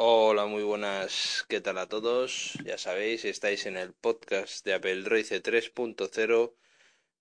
[0.00, 2.52] Hola, muy buenas, ¿qué tal a todos?
[2.64, 6.54] Ya sabéis, estáis en el podcast de Apple Droid 3.0.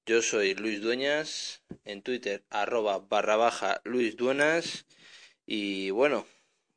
[0.06, 4.86] Yo soy Luis Dueñas, en Twitter arroba barra baja Luis Duenas
[5.48, 6.28] y bueno,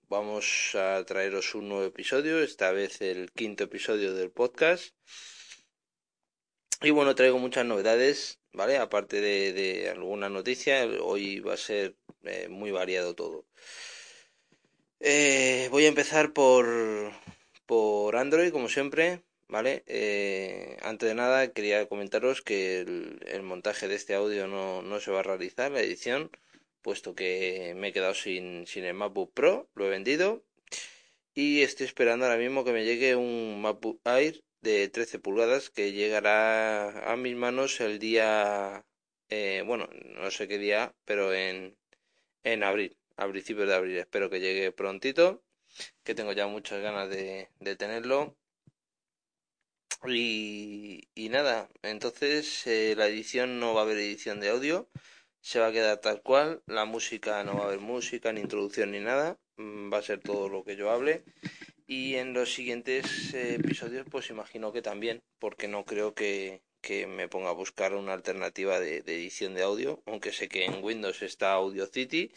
[0.08, 4.94] vamos a traeros un nuevo episodio, esta vez el quinto episodio del podcast.
[6.80, 8.78] Y bueno, traigo muchas novedades, ¿vale?
[8.78, 13.44] Aparte de, alguna noticia, hoy va a ser eh, muy variado todo.
[15.02, 16.66] Eh, voy a empezar por,
[17.66, 19.82] por Android, como siempre, ¿vale?
[19.86, 25.10] Eh, antes de nada, quería comentaros que el, montaje de este audio no, no, se
[25.10, 26.30] va a realizar, la edición,
[26.82, 30.44] puesto que me he quedado sin, sin el MacBook Pro, lo he vendido.
[31.34, 35.92] Y estoy esperando ahora mismo que me llegue un MacBook Air de 13 pulgadas que
[35.92, 38.84] llegará a mis manos el día,
[39.30, 41.76] eh, bueno, no sé qué día, pero en,
[42.44, 43.98] en abril a principios de abril.
[43.98, 45.42] Espero que llegue prontito,
[46.02, 48.36] que tengo ya muchas ganas de, tenerlo.
[50.06, 54.88] Y, nada, entonces eh, la edición no va a haber edición de audio,
[55.42, 58.92] se va a quedar tal cual, la música no va a haber música, ni introducción
[58.92, 61.24] ni nada, mm, va a ser todo lo que yo hable.
[61.86, 67.06] Y en los siguientes eh, episodios pues imagino que también, porque no creo que, que
[67.06, 70.82] me ponga a buscar una alternativa de, de edición de audio, aunque sé que en
[70.82, 72.32] Windows está Audio City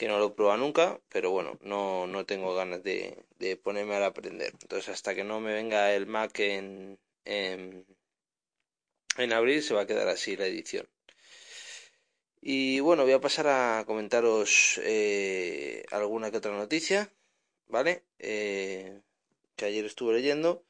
[0.00, 4.06] que no lo prueba nunca, pero bueno, no, no tengo ganas de, de, ponerme a
[4.06, 4.52] aprender.
[4.62, 7.84] Entonces, hasta que no me venga el Mac en, en,
[9.18, 10.88] en abril, se va a quedar así la edición.
[12.40, 17.12] Y bueno, voy a pasar a comentaros eh, alguna que otra noticia,
[17.68, 18.02] ¿vale?
[18.18, 19.02] Eh,
[19.54, 20.64] que ayer estuve leyendo.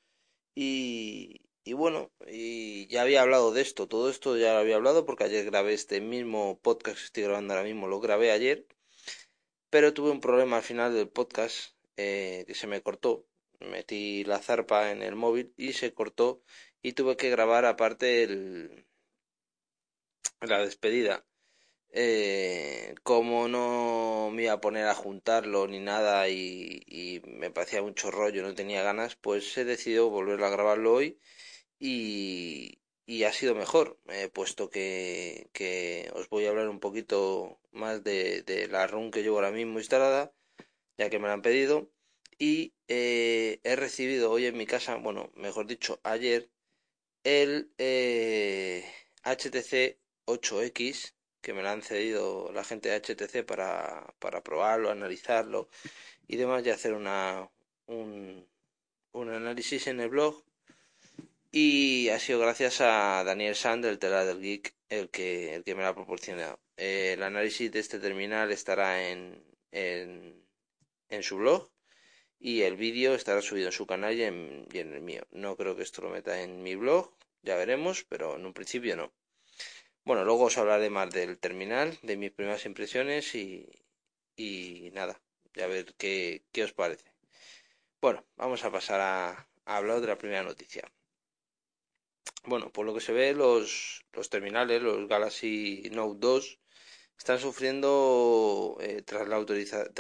[0.57, 5.07] Y, y bueno, y ya había hablado de esto, todo esto ya lo había hablado
[5.07, 8.67] porque ayer grabé este mismo podcast que estoy grabando ahora mismo, lo grabé ayer
[9.71, 13.27] pero tuve un problema al final del podcast eh, que se me cortó.
[13.61, 16.43] Metí la zarpa en el móvil y se cortó
[16.83, 18.87] y tuve que grabar aparte el,
[20.41, 21.25] la despedida.
[21.93, 27.83] Eh, como no me iba a poner a juntarlo ni nada y, y, me parecía
[27.83, 31.19] mucho rollo, no tenía ganas, pues he decidido volver a grabarlo hoy
[31.81, 37.59] y, y ha sido mejor, eh, puesto que, que, os voy a hablar un poquito
[37.73, 40.33] más de, de, la run que llevo ahora mismo instalada,
[40.97, 41.91] ya que me la han pedido.
[42.39, 46.51] Y eh, he recibido hoy en mi casa, bueno, mejor dicho, ayer,
[47.25, 48.85] el eh,
[49.25, 55.69] HTC 8X, que me la han cedido la gente de HTC para, para probarlo, analizarlo
[56.29, 57.51] y demás, y hacer una,
[57.87, 58.47] un,
[59.13, 60.45] un análisis en el blog
[61.53, 65.75] y ha sido gracias a Daniel Sand del Tela del Geek el que, el que
[65.75, 66.61] me lo ha proporcionado.
[66.77, 70.45] Eh, el análisis de este terminal estará en, en,
[71.09, 71.71] en su blog
[72.39, 75.23] y el vídeo estará subido en su canal y en, y en, el mío.
[75.31, 78.97] No creo que esto lo meta en mi blog, ya veremos, pero en un principio
[78.97, 79.13] no.
[80.05, 83.69] Bueno, luego os hablaré más del terminal, de mis primeras impresiones y,
[84.37, 85.21] y nada,
[85.55, 87.13] ya ver qué, qué os parece.
[88.01, 90.91] Bueno, vamos a pasar a hablar de la primera noticia.
[92.45, 96.59] Bueno, por lo que se ve, los, los terminales, los Galaxy Note 2,
[97.19, 99.91] están sufriendo eh, tras la autorización,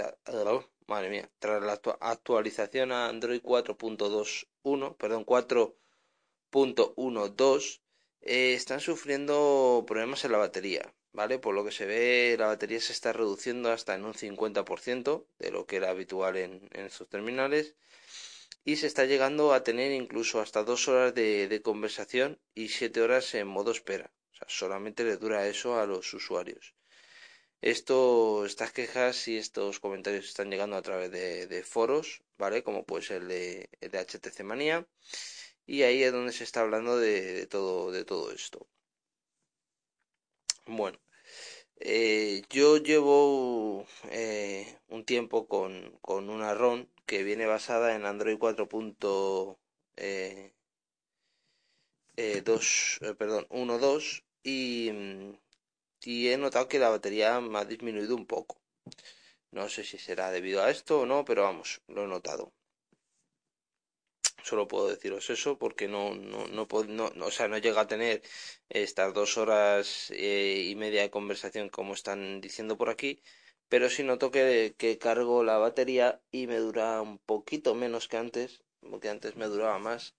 [1.10, 7.80] mía, tras la actualización a Android 4.21, perdón, 4.12,
[8.22, 11.38] eh, están sufriendo problemas en la batería, ¿vale?
[11.38, 15.50] Por lo que se ve, la batería se está reduciendo hasta en un 50% de
[15.50, 17.74] lo que era habitual en, en terminales
[18.64, 23.34] y se está llegando a tener incluso hasta dos horas de, conversación y siete horas
[23.34, 24.12] en modo espera.
[24.32, 26.74] O sea, solamente le dura eso a los usuarios.
[27.62, 32.62] Esto, estas quejas y estos comentarios están llegando a través de, foros, ¿vale?
[32.62, 34.86] Como puede ser el de, de HTC Manía.
[35.66, 38.66] Y ahí es donde se está hablando de, todo, de todo esto.
[40.66, 40.98] Bueno,
[41.80, 48.38] eh, yo llevo eh, un tiempo con, con una RON que viene basada en Android
[48.38, 49.58] 4.2
[49.96, 50.54] eh,
[52.16, 54.90] eh, eh, perdón 1.2 y,
[56.02, 58.60] y he notado que la batería me ha disminuido un poco
[59.52, 62.52] No sé si será debido a esto o no, pero vamos, lo he notado.
[64.42, 68.22] Solo puedo deciros eso porque no, no, no, no, o sea, no llega a tener
[68.68, 73.22] estas dos horas eh, y media de conversación como están diciendo por aquí,
[73.70, 78.18] pero sí noto que, que cargo la batería y me dura un poquito menos que
[78.18, 80.14] antes, porque antes me duraba más.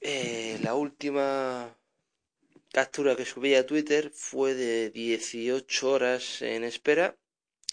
[0.00, 1.76] Eh, la última
[2.72, 7.16] captura que subí a Twitter fue de 18 horas en espera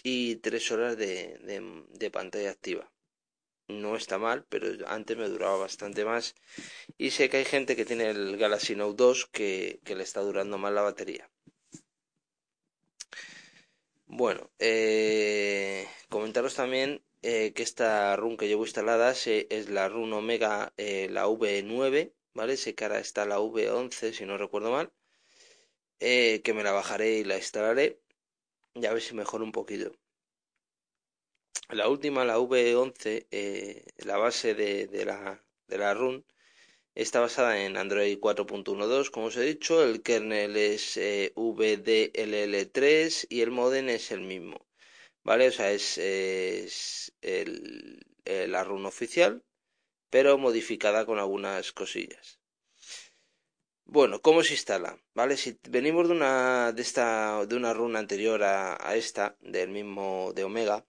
[0.03, 1.39] y 3 horas de,
[2.01, 2.91] de, pantalla activa.
[3.67, 6.35] No está mal, pero antes me duraba bastante más.
[6.97, 10.21] Y sé que hay gente que tiene el Galaxy Note 2 que, que le está
[10.21, 11.29] durando más la batería.
[14.13, 20.73] Bueno, eh, comentaros también eh, que esta run que llevo instalada es la run Omega,
[20.77, 22.53] eh, la V9, ¿vale?
[22.53, 24.91] Ese cara está la V11, si no recuerdo mal.
[25.99, 28.01] que me la bajaré y la instalaré.
[28.75, 29.91] Ya a ver si mejora un poquito.
[31.69, 33.25] La última, la V11,
[34.05, 36.23] la base de, de, la, de la run,
[36.95, 39.83] está basada en Android 4.12, como os he dicho.
[39.83, 40.97] El kernel es
[41.35, 44.65] VDLL3 y el modem es el mismo.
[45.23, 45.47] ¿vale?
[45.47, 47.13] O sea, es,
[48.25, 49.43] la run oficial,
[50.09, 52.39] pero modificada con algunas cosillas.
[53.85, 54.97] Bueno, ¿cómo se instala?
[55.13, 55.35] ¿Vale?
[55.37, 60.43] Si venimos de una, de esta, de una run anterior a, esta, del mismo de
[60.45, 60.85] Omega,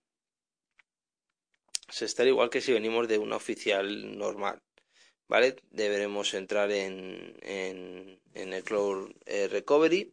[1.89, 4.63] se estará igual que si venimos de una oficial normal.
[5.33, 5.57] ¿Vale?
[5.71, 10.13] Deberemos entrar en, en, en el Cloud eh, Recovery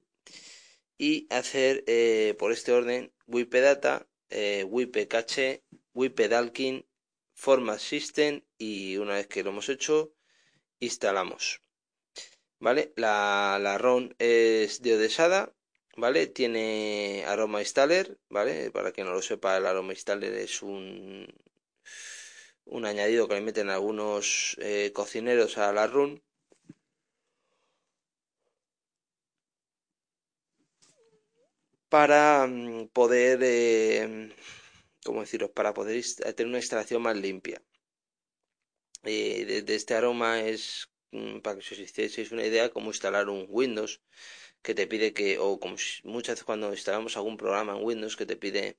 [0.97, 4.65] y hacer eh, por este orden Wipedata, eh,
[5.09, 6.85] Cache, Wipedalkin,
[7.33, 10.13] Format System y una vez que lo hemos hecho,
[10.79, 11.63] instalamos.
[12.61, 12.93] ¿Vale?
[12.95, 15.53] La, la ROM es de Odesada,
[15.97, 16.27] ¿vale?
[16.27, 18.71] Tiene aroma installer, ¿vale?
[18.71, 21.27] Para que no lo sepa, el aroma installer es un,
[22.77, 26.21] un añadido que le meten algunos eh, cocineros a la run
[31.89, 32.47] para
[32.93, 34.33] poder, eh,
[35.03, 35.49] ¿cómo deciros?
[35.51, 36.03] Para poder
[36.35, 37.61] tener una instalación más limpia.
[39.03, 43.45] Eh, de, este aroma es, mm, para que os hicieseis una idea, como instalar un
[43.49, 44.01] Windows
[44.61, 48.25] que te pide que, o como muchas veces cuando instalamos algún programa en Windows que
[48.25, 48.77] te pide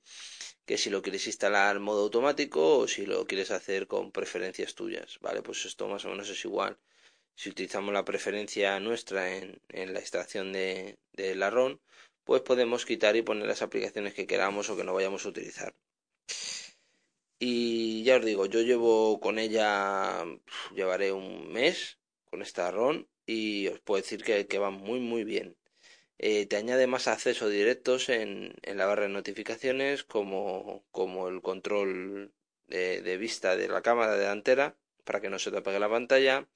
[0.65, 4.75] que si lo quieres instalar en modo automático o si lo quieres hacer con preferencias
[4.75, 5.41] tuyas, ¿vale?
[5.41, 6.77] Pues esto más o menos es igual.
[7.35, 11.79] Si utilizamos la preferencia nuestra en, en la extracción de, de la ROM,
[12.23, 15.73] pues podemos quitar y poner las aplicaciones que queramos o que no vayamos a utilizar.
[17.39, 20.23] Y ya os digo, yo llevo con ella,
[20.75, 21.99] llevaré un mes
[22.29, 25.57] con esta ROM y os puedo decir que, que va muy muy bien.
[26.23, 31.41] Eh, te añade más acceso directos en, en, la barra de notificaciones como, como el
[31.41, 32.31] control
[32.67, 36.47] de, vista de la cámara delantera para que no se te apague la pantalla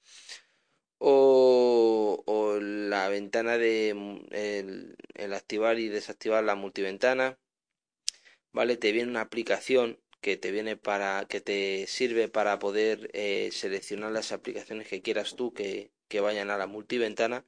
[0.98, 3.90] o, la ventana de
[4.30, 7.36] el, el, activar y desactivar la multiventana
[8.52, 13.50] vale te viene una aplicación que te viene para que te sirve para poder eh,
[13.52, 17.44] seleccionar las aplicaciones que quieras tú que, que vayan a la multiventana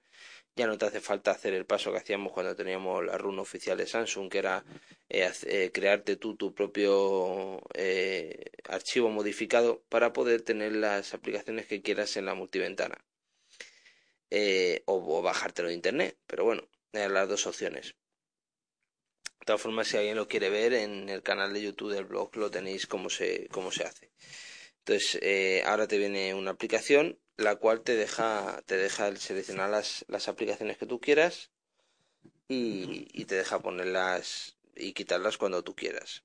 [0.59, 3.79] ya no te hace falta hacer el paso que hacíamos cuando teníamos la run oficial
[3.79, 4.65] de Samsung, que era
[5.09, 11.81] eh, eh, crearte tú tu propio eh, archivo modificado para poder tener las aplicaciones que
[11.81, 12.99] quieras en la multiventana.
[14.87, 16.19] O, o, bajártelo de internet.
[16.27, 17.95] Pero bueno, las dos opciones.
[19.39, 22.37] De todas formas, si alguien lo quiere ver, en el canal de YouTube del blog
[22.37, 24.11] lo tenéis cómo se, cómo se hace.
[24.81, 30.29] Entonces, ahora te viene una aplicación la cual te deja, te deja seleccionar las, las
[30.29, 31.51] aplicaciones que tú quieras
[32.49, 36.25] y, te deja ponerlas y quitarlas cuando tú quieras.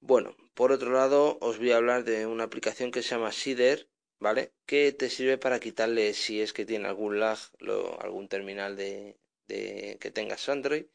[0.00, 3.88] Bueno, por otro lado, os voy a hablar de una aplicación que se llama Sider,
[4.18, 4.52] ¿vale?
[4.64, 9.18] Que te sirve para quitarle si es que tiene algún lag, lo, algún terminal de,
[9.48, 10.86] de, que tengas Android,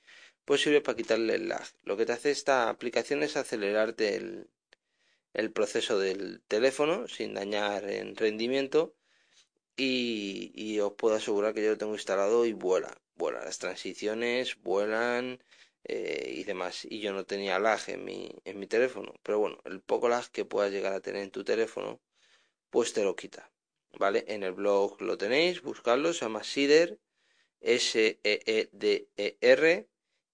[0.46, 1.68] pues sirve para quitarle el lag.
[1.84, 4.50] Lo que te hace esta aplicación es acelerarte el,
[5.34, 8.96] el proceso del teléfono sin dañar en rendimiento
[9.78, 15.44] y, os puedo asegurar que yo lo tengo instalado y vuela, vuela, las transiciones vuelan
[15.84, 16.86] eh, y demás.
[16.86, 20.30] Y yo no tenía lag en mi, en mi teléfono, pero bueno, el poco lag
[20.32, 22.01] que puedas llegar a tener en tu teléfono
[22.72, 23.51] pues te lo quita.
[24.00, 24.25] ¿Vale?
[24.28, 27.00] En el blog lo tenéis, buscadlo, se llama Sider,
[27.62, 28.32] S-E-E-D-E-R,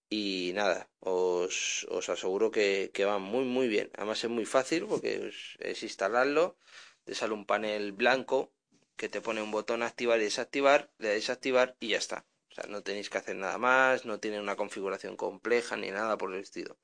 [0.10, 3.90] y nada, os, os aseguro que, que, va muy muy bien.
[3.96, 6.58] Además es muy fácil porque es, instalarlo,
[7.04, 8.54] te sale un panel blanco
[8.98, 12.26] que te pone un botón activar y desactivar, le desactivar y ya está.
[12.52, 16.18] O sea, no tenéis que hacer nada más, no tiene una configuración compleja ni nada
[16.18, 16.78] por el estilo.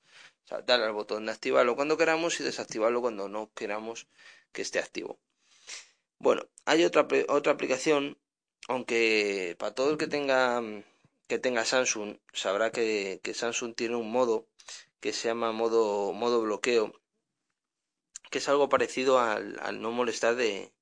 [0.46, 4.08] O sea, al botón de activarlo cuando queramos y desactivarlo cuando no queramos
[4.52, 5.20] que esté activo.
[6.20, 8.18] Bueno, hay otra, otra aplicación,
[8.68, 10.62] aunque para todo el que tenga,
[11.28, 14.48] que tenga Samsung, sabrá que, Samsung tiene un modo
[15.02, 16.94] que se llama modo, modo bloqueo,
[18.32, 20.73] que es algo parecido al, no molestar de,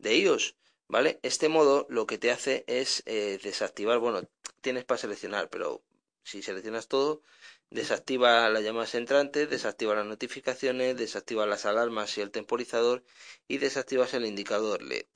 [0.00, 0.56] de iOS.
[0.88, 1.20] ¿Vale?
[1.22, 4.28] Este modo lo que te hace es eh, desactivar, bueno,
[4.60, 5.84] tienes para seleccionar, pero
[6.24, 7.22] si seleccionas todo,
[7.70, 13.04] desactiva las llamadas entrantes, desactiva las notificaciones, desactiva las alarmas y el temporizador
[13.46, 15.06] y desactivas el indicador LED.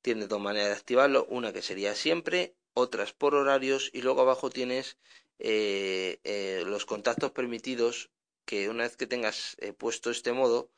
[0.00, 4.48] Tienes dos maneras de activarlo, una que sería siempre, otras por horarios y luego abajo
[4.48, 4.96] tienes
[5.40, 8.10] eh, eh, los contactos permitidos
[8.44, 10.70] que una vez que tengas puesto este modo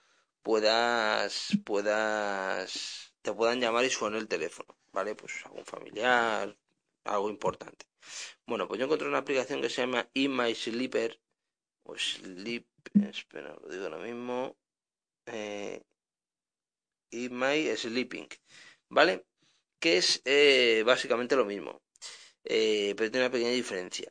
[0.42, 5.14] puedas puedas te puedan llamar y suene el teléfono, ¿vale?
[5.14, 6.56] Pues algún familiar,
[7.04, 7.84] algo importante.
[8.46, 11.20] Bueno, pues yo encontré una aplicación que se llama My Sleeper,
[11.82, 12.66] o Sleep,
[13.10, 14.56] espera, lo digo ahora mismo,
[15.26, 15.82] eh,
[17.12, 18.28] My Sleeping,
[18.88, 19.26] ¿vale?
[19.78, 21.82] Que es eh, básicamente lo mismo,
[22.44, 24.08] eh, pero tiene una pequeña diferencia,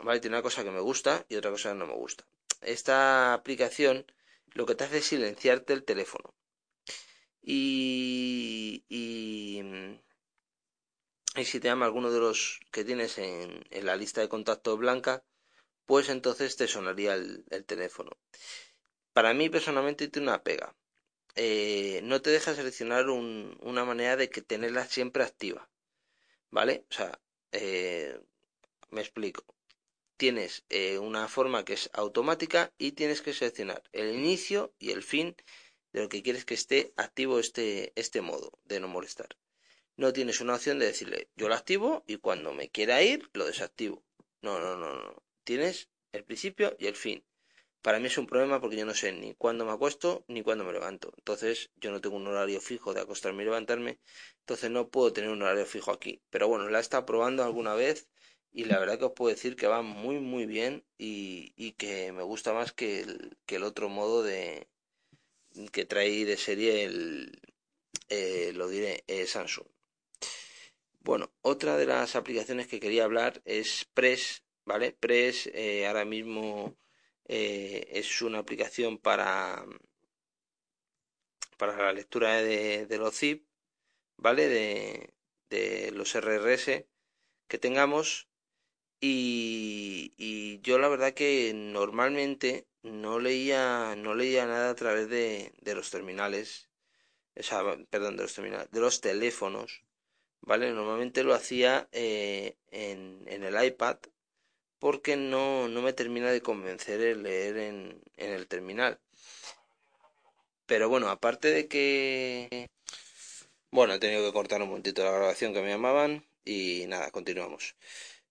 [0.00, 0.18] ¿vale?
[0.18, 2.26] Tiene una cosa que me gusta y otra cosa que no me gusta.
[2.60, 4.04] Esta aplicación
[4.48, 6.34] lo que te hace es silenciarte el teléfono,
[7.42, 9.62] y, y,
[11.44, 15.24] si te llama alguno de los que tienes en, la lista de contactos blanca,
[15.86, 18.10] pues entonces te sonaría el, teléfono.
[19.12, 20.74] Para mí personalmente tiene una pega.
[21.34, 25.68] Eh, no te deja seleccionar una manera de que tenerla siempre activa.
[26.50, 26.84] ¿Vale?
[26.90, 27.20] O sea,
[27.52, 28.20] eh,
[28.90, 29.44] me explico.
[30.16, 35.02] Tienes eh, una forma que es automática y tienes que seleccionar el inicio y el
[35.02, 35.36] fin
[35.92, 39.28] de lo que quieres que esté activo este, este modo de no molestar.
[39.96, 43.46] No tienes una opción de decirle yo lo activo y cuando me quiera ir lo
[43.46, 44.04] desactivo.
[44.42, 45.22] No, no, no, no.
[45.44, 47.24] Tienes el principio y el fin.
[47.82, 50.64] Para mí es un problema porque yo no sé ni cuándo me acuesto ni cuándo
[50.64, 51.12] me levanto.
[51.16, 53.98] Entonces yo no tengo un horario fijo de acostarme y levantarme.
[54.40, 56.22] Entonces no puedo tener un horario fijo aquí.
[56.30, 58.08] Pero bueno, la he estado probando alguna vez
[58.52, 62.12] y la verdad que os puedo decir que va muy muy bien y, y que
[62.12, 64.68] me gusta más que el, que el otro modo de,
[65.66, 67.40] que trae de serie el,
[68.08, 69.66] eh, lo diré, eh, Samsung.
[71.00, 74.92] Bueno, otra de las aplicaciones que quería hablar es Press, ¿vale?
[74.92, 76.76] Press eh, ahora mismo
[77.30, 79.66] es una aplicación para,
[81.58, 83.46] para la lectura de, los zip,
[84.16, 84.48] ¿vale?
[84.48, 86.86] De, los RRS
[87.48, 88.28] que tengamos
[89.00, 95.74] y, yo la verdad que normalmente no leía, no leía nada a través de, de
[95.74, 96.68] los terminales,
[97.36, 99.84] o perdón, de los terminales, de los teléfonos,
[100.40, 100.72] ¿vale?
[100.72, 103.98] Normalmente lo hacía eh, en, en, el iPad
[104.78, 109.00] porque no, no me termina de convencer el leer en, en el terminal.
[110.66, 112.68] Pero bueno, aparte de que...
[113.70, 117.74] Bueno, he tenido que cortar un momentito la grabación que me llamaban y nada, continuamos.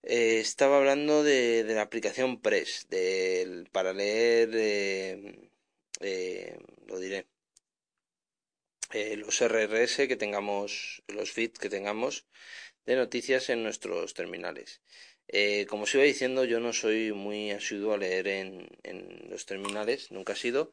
[0.09, 5.49] Eh, estaba hablando de, la aplicación Press, del, para leer, eh,
[5.99, 7.27] eh, lo diré,
[9.17, 12.25] los RRS que tengamos, los feeds que tengamos
[12.85, 14.81] de noticias en nuestros terminales.
[15.69, 20.11] como os iba diciendo, yo no soy muy asiduo a leer en, en los terminales,
[20.11, 20.71] nunca he sido,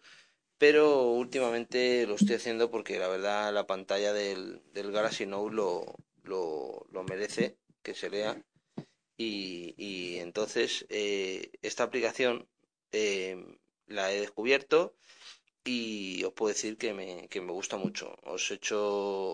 [0.59, 5.97] pero últimamente lo estoy haciendo porque la verdad la pantalla del, del Galaxy Note lo,
[6.23, 8.41] lo, lo merece que se lea
[9.17, 12.49] y, entonces eh, esta aplicación
[12.93, 13.37] eh,
[13.87, 14.97] la he descubierto
[15.65, 18.17] y os puedo decir que me, que me gusta mucho.
[18.25, 18.79] Os hecho,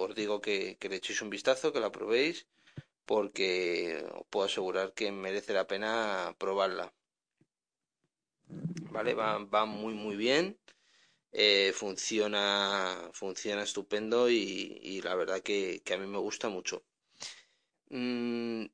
[0.01, 2.47] os digo que, que le echéis un vistazo, que la probéis,
[3.07, 6.95] porque os puedo asegurar que merece la pena probarla.
[8.95, 10.59] Vale, va, va muy muy bien.
[11.33, 16.85] Eh, funciona funciona estupendo y, y la verdad que, que, a mí me gusta mucho.
[17.91, 18.65] Mm,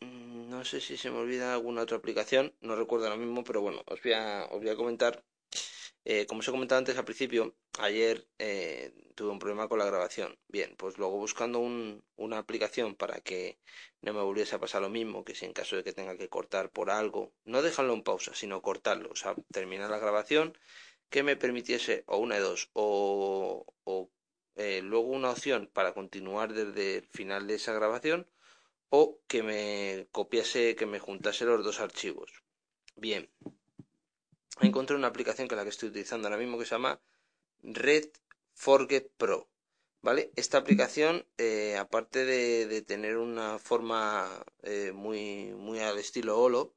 [0.00, 3.82] no sé si se me olvida alguna otra aplicación, no recuerdo ahora mismo, pero bueno,
[3.86, 5.24] os voy a, os voy a comentar.
[6.04, 9.86] Eh, como os he comentado antes al principio, ayer eh, tuve un problema con la
[9.86, 10.38] grabación.
[10.48, 13.58] Bien, pues luego buscando una aplicación para que
[14.02, 16.28] no me volviese a pasar lo mismo, que si en caso de que tenga que
[16.28, 20.56] cortar por algo, no dejarlo en pausa, sino cortarlo, o sea, terminar la grabación,
[21.10, 24.10] que me permitiese o una de dos, o, o
[24.56, 28.28] eh, luego una opción para continuar desde el final de esa grabación,
[28.96, 29.60] o que me
[30.18, 32.30] copiase, que me juntase los dos archivos.
[32.94, 33.22] Bien,
[34.60, 37.00] encontré una aplicación que es la que estoy utilizando ahora mismo que se llama
[37.62, 38.06] Red
[38.52, 39.48] Forget Pro.
[40.00, 40.30] ¿Vale?
[40.36, 46.74] Esta aplicación, eh, aparte de, tener una forma eh, muy, muy al estilo Holo,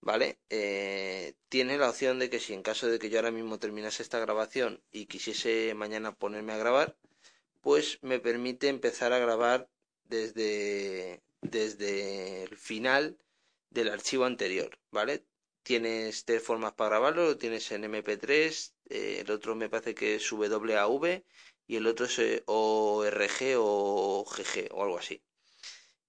[0.00, 0.38] ¿vale?
[0.48, 4.02] Eh, tiene la opción de que si en caso de que yo ahora mismo terminase
[4.02, 6.96] esta grabación y quisiese mañana ponerme a grabar,
[7.60, 9.68] pues me permite empezar a grabar
[10.08, 13.18] desde, desde el final
[13.70, 15.26] del archivo anterior, ¿vale?
[15.62, 20.14] Tienes tres formas para grabarlo, lo tienes en MP3, eh, el otro me parece que
[20.16, 21.22] es WAV
[21.66, 25.22] y el otro es eh, ORG o GG o algo así.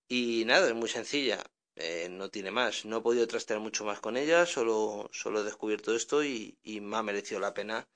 [0.08, 1.44] Y nada, es muy sencilla,
[1.76, 2.86] eh, no tiene más.
[2.86, 6.82] No he podido trastear mucho más con ella, solo, solo he descubierto esto y, y
[6.82, 7.88] me ha merecido la pena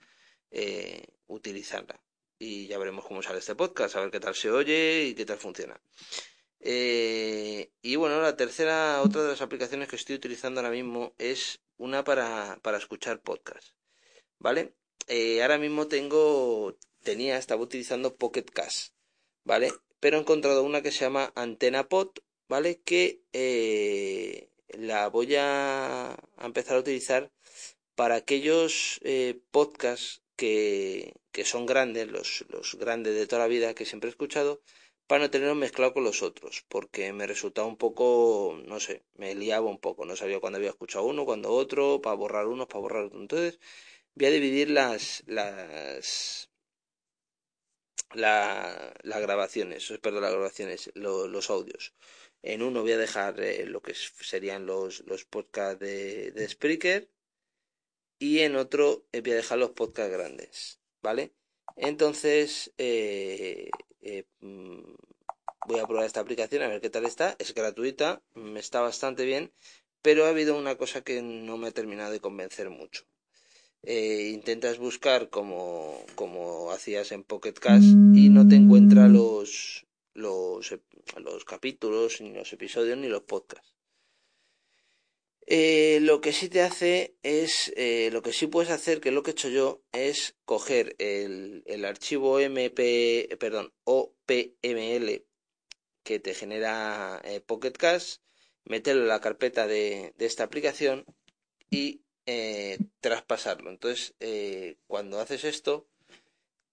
[1.27, 1.99] utilizarla.
[2.39, 5.25] Y ya veremos cómo sale este podcast, a ver qué tal se oye y qué
[5.25, 5.79] tal funciona.
[6.59, 11.61] Eh, y bueno, la tercera, otra de las aplicaciones que estoy utilizando ahora mismo es
[11.77, 13.69] una para, para escuchar podcast.
[14.39, 14.73] ¿Vale?
[15.07, 18.93] Eh, ahora mismo tengo, tenía, estaba utilizando Pocket Cast,
[19.43, 19.71] ¿vale?
[19.99, 22.09] Pero he encontrado una que se llama Antena Pod,
[22.47, 22.81] ¿vale?
[22.81, 27.31] Que eh, la voy a, empezar a utilizar
[27.95, 28.99] para aquellos
[29.51, 34.11] podcasts que, que son grandes, los, los grandes de toda la vida que siempre he
[34.11, 34.61] escuchado,
[35.07, 39.35] para no tenerlo mezclado con los otros, porque me resultaba un poco, no sé, me
[39.35, 42.81] liaba un poco, no sabía cuándo había escuchado uno, cuándo otro, para borrar unos, para
[42.81, 43.21] borrar otros.
[43.21, 43.59] Entonces,
[44.15, 46.49] voy a dividir las, las,
[48.13, 51.93] la, las grabaciones, perdón, las grabaciones, los audios.
[52.41, 57.09] En uno voy a dejar eh, lo que serían los, los podcasts de, de Spreaker
[58.19, 61.33] y en otro eh, voy a dejar los podcasts grandes, ¿vale?
[61.77, 63.69] Entonces, eh,
[64.01, 64.79] eh, mm,
[65.67, 67.35] voy a probar esta aplicación a ver qué tal está.
[67.39, 69.53] Es gratuita, me está bastante bien,
[70.01, 73.05] pero ha habido una cosa que no me ha terminado de convencer mucho.
[73.83, 80.75] Eh, intentas buscar como, como hacías en Pocket Cash y no te encuentra los, los,
[81.17, 83.76] los capítulos, ni los episodios, ni los podcasts.
[85.49, 89.15] Eh, lo que sí te hace es, eh, lo que sí puedes hacer, que es
[89.15, 95.25] lo que he hecho yo, es coger el, el archivo MP, perdón, OPML
[96.03, 98.17] que te genera eh, Pocket Cash,
[98.65, 101.05] meterlo en la carpeta de, de esta aplicación
[101.71, 102.01] y
[102.99, 103.69] traspasarlo.
[103.69, 104.13] Entonces,
[104.87, 105.87] cuando haces esto,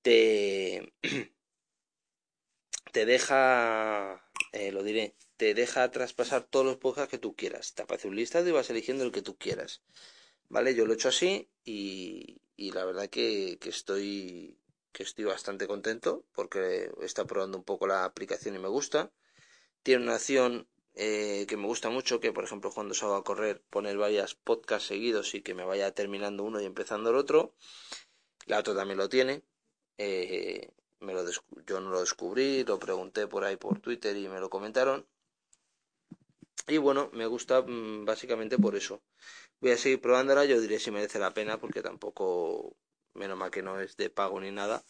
[0.02, 0.92] te,
[2.92, 4.28] te deja,
[4.72, 7.74] lo diré, te deja traspasar todos los podcasts que tú quieras.
[7.74, 9.82] Te aparece un listado y vas eligiendo el que tú quieras.
[10.48, 10.74] ¿Vale?
[10.74, 14.56] Yo lo he hecho así y, la verdad que, que, estoy
[14.92, 19.12] que estoy bastante contento porque está probando un poco la aplicación y me gusta.
[19.82, 23.60] Tiene una acción eh, que me gusta mucho, que por ejemplo cuando salgo a correr
[23.70, 27.54] poner varias podcasts seguidos y que me vaya terminando uno y empezando el otro.
[28.46, 29.42] La otra también lo tiene.
[29.98, 30.70] Eh,
[31.00, 31.24] me lo
[31.66, 35.06] yo no lo descubrí, lo pregunté por ahí por Twitter y me lo comentaron.
[36.66, 39.02] Y bueno, me gusta mm, básicamente por eso.
[39.60, 42.76] Voy a seguir probándola, yo diré si merece la pena, porque tampoco,
[43.14, 44.84] menos mal que no es de pago ni nada,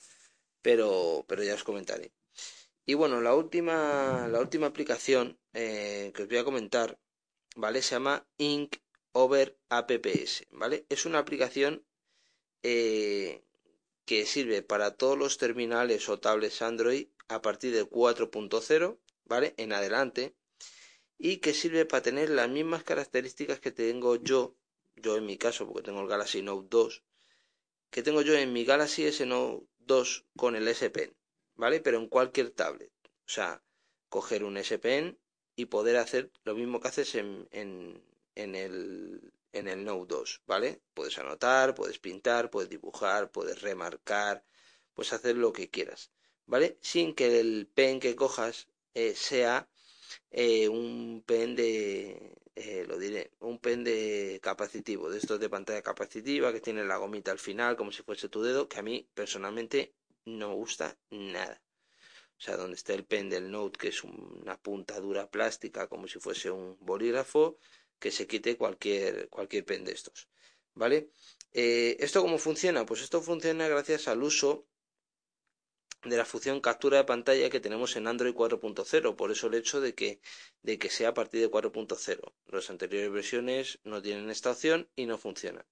[0.62, 2.12] pero, pero ya os comentaré.
[2.86, 6.98] Y bueno, la última, la última aplicación eh, que os voy a comentar,
[7.56, 7.82] ¿vale?
[7.82, 8.76] Se llama Ink
[9.12, 10.86] Over Apps, ¿vale?
[10.88, 11.84] Es una aplicación
[12.62, 13.44] eh,
[14.04, 19.54] que sirve para todos los terminales o tablets Android a partir de 4.0, ¿vale?
[19.56, 20.34] En adelante
[21.24, 24.54] y que sirve para tener las mismas características que tengo yo,
[24.94, 27.02] yo en mi caso, porque tengo el Galaxy Note 2,
[27.88, 31.16] que tengo yo en mi Galaxy S Note 2 con el S Pen,
[31.54, 31.80] ¿vale?
[31.80, 32.92] Pero en cualquier tablet.
[33.26, 33.62] O sea,
[34.10, 35.18] coger un S Pen
[35.56, 40.42] y poder hacer lo mismo que haces en, en, en, el, en el Note 2,
[40.46, 40.82] ¿vale?
[40.92, 44.44] Puedes anotar, puedes pintar, puedes dibujar, puedes remarcar,
[44.92, 46.10] puedes hacer lo que quieras,
[46.44, 46.76] ¿vale?
[46.82, 49.70] Sin que el pen que cojas eh, sea
[50.30, 55.82] eh, un pen de, eh, lo diré, un pen de capacitivo, de estos de pantalla
[55.82, 59.08] capacitiva que tiene la gomita al final como si fuese tu dedo, que a mí
[59.14, 61.62] personalmente no gusta nada.
[62.38, 66.08] O sea, donde está el pen del Note, que es una punta dura plástica como
[66.08, 67.58] si fuese un bolígrafo,
[67.98, 70.28] que se quite cualquier, cualquier pen de estos.
[70.74, 71.10] ¿Vale?
[71.52, 72.84] Eh, ¿Esto cómo funciona?
[72.84, 74.66] Pues esto funciona gracias al uso
[76.04, 79.80] de la función captura de pantalla que tenemos en Android 4.0, por eso el hecho
[79.80, 80.20] de que,
[80.62, 82.32] de que sea a partir de 4.0.
[82.46, 85.66] Las anteriores versiones no tienen esta opción y no funciona.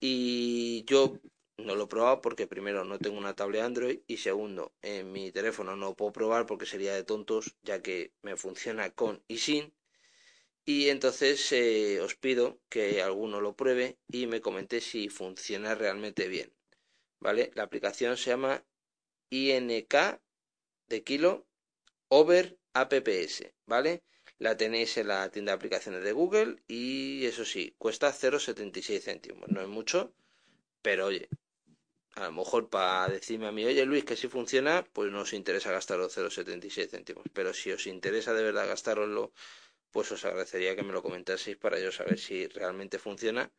[0.00, 1.18] Y yo
[1.58, 5.30] no lo he probado porque primero no tengo una tablet Android y segundo, en mi
[5.32, 9.72] teléfono no puedo probar porque sería de tontos ya que me funciona con y sin.
[10.64, 16.28] Y entonces eh, os pido que alguno lo pruebe y me comente si funciona realmente
[16.28, 16.52] bien.
[17.20, 17.50] ¿Vale?
[17.54, 18.64] La aplicación se llama
[19.32, 19.94] INK
[20.88, 21.46] de kilo,
[22.08, 24.02] over apps, ¿vale?
[24.38, 29.48] La tenéis en la tienda de aplicaciones de Google y eso sí, cuesta 0,76 céntimos.
[29.48, 30.12] No es mucho,
[30.82, 31.30] pero oye,
[32.14, 35.32] a lo mejor para decirme a mí, oye Luis, que si funciona, pues no os
[35.32, 37.24] interesa gastaros 0,76 céntimos.
[37.32, 39.32] Pero si os interesa de verdad gastaroslo,
[39.92, 43.50] pues os agradecería que me lo comentaseis para yo saber si realmente funciona.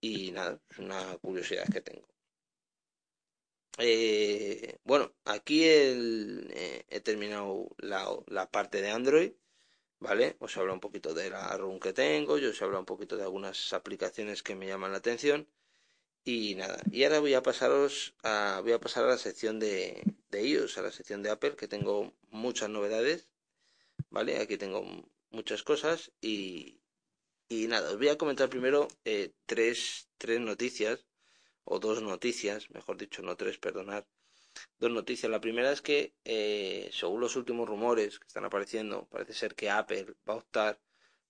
[0.00, 2.09] Y nada, es una curiosidad que tengo.
[3.82, 9.32] Eh, bueno, aquí eh, he terminado la, la, parte de Android,
[10.00, 10.36] ¿vale?
[10.40, 12.86] Os he hablado un poquito de la RUN que tengo, yo os he hablado un
[12.86, 15.48] poquito de algunas aplicaciones que me llaman la atención.
[16.24, 20.02] Y nada, y ahora voy a pasaros a, voy a pasar a la sección de,
[20.30, 23.28] de iOS, a la sección de Apple, que tengo muchas novedades,
[24.10, 24.38] ¿vale?
[24.38, 24.84] Aquí tengo
[25.30, 26.80] muchas cosas y,
[27.48, 31.06] y nada, os voy a comentar primero eh, tres, tres noticias,
[31.72, 34.04] o dos noticias, mejor dicho, no tres, perdonad.
[34.80, 35.30] Dos noticias.
[35.30, 39.70] La primera es que, eh, según los últimos rumores que están apareciendo, parece ser que
[39.70, 40.80] Apple va a optar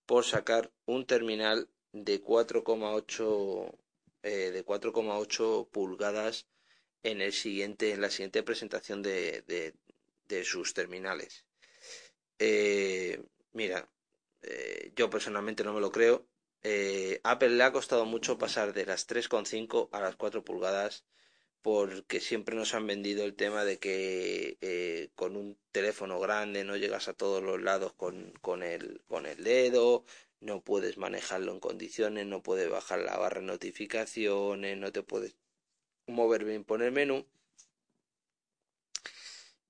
[0.07, 3.79] por sacar un terminal de 4,8
[4.23, 6.47] eh, de 4,8 pulgadas
[7.03, 9.43] en el siguiente en la siguiente presentación de,
[10.29, 11.45] de, sus terminales
[12.39, 13.21] eh,
[13.53, 13.89] mira
[14.95, 16.30] yo personalmente no me lo creo
[17.23, 21.05] Apple le ha costado mucho pasar de las 3,5 a las 4 pulgadas
[21.63, 27.09] porque siempre nos han vendido el tema de que con un teléfono grande no llegas
[27.09, 30.05] a todos los lados con, con, el, con el dedo,
[30.41, 35.37] no puedes manejarlo en condiciones, no puedes bajar la barra de notificaciones, no te puedes
[36.07, 37.27] mover bien por el menú.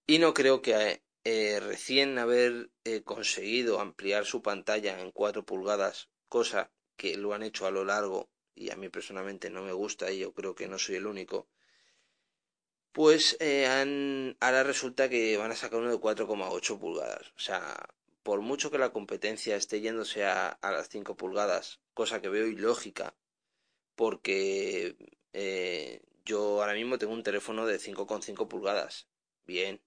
[0.06, 6.08] Y no creo que eh, recién haber eh, conseguido ampliar su pantalla en 4 pulgadas,
[6.28, 6.70] cosa
[7.00, 10.18] que lo han hecho a lo largo y a mí personalmente no me gusta y
[10.18, 11.48] yo creo que no soy el único,
[12.92, 17.32] pues eh, han, ahora resulta que van a sacar uno de 4,8 pulgadas.
[17.36, 17.88] O sea,
[18.22, 23.16] por mucho que la competencia esté yéndose a, las 5 pulgadas, cosa que veo ilógica,
[23.94, 24.96] porque
[25.32, 29.08] eh, yo ahora mismo tengo un teléfono de 5,5 pulgadas,
[29.46, 29.80] bien,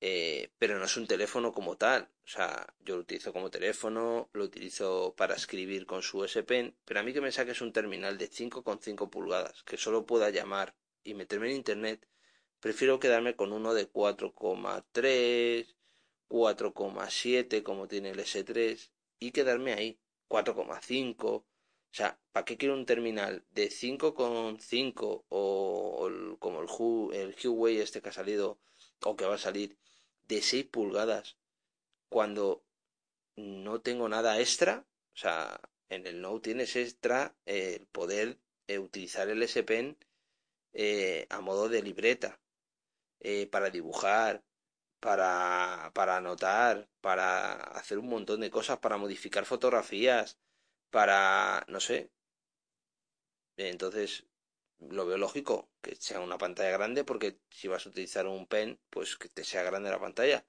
[0.00, 4.28] eh, pero no es un teléfono como tal, o sea, yo lo utilizo como teléfono,
[4.32, 7.72] lo utilizo para escribir con su S Pen, pero a mí que me saques un
[7.72, 12.08] terminal de 5,5 pulgadas, que solo pueda llamar y meterme en internet,
[12.60, 15.76] prefiero quedarme con uno de 4,3
[16.28, 21.24] 4,7 como tiene el S3 y quedarme ahí, 4,5.
[21.24, 21.44] O
[21.90, 28.08] sea, ¿para qué quiero un terminal de 5,5 o, como el, el Huawei este que
[28.10, 28.58] ha salido
[29.04, 29.78] o que va a salir
[30.28, 31.36] de 6 pulgadas
[32.08, 32.64] cuando
[33.36, 34.86] no tengo nada extra?
[35.14, 39.96] O sea, en el Note tienes extra el poder eh, utilizar el S Pen
[40.72, 42.40] eh, a modo de libreta
[43.20, 44.44] eh, para dibujar,
[45.00, 50.38] para, para anotar, para hacer un montón de cosas, para modificar fotografías,
[50.90, 52.10] para, no sé.
[53.58, 54.25] Entonces,
[54.80, 58.78] lo veo lógico que sea una pantalla grande porque si vas a utilizar un pen,
[58.90, 60.44] pues que te sea grande la pantalla.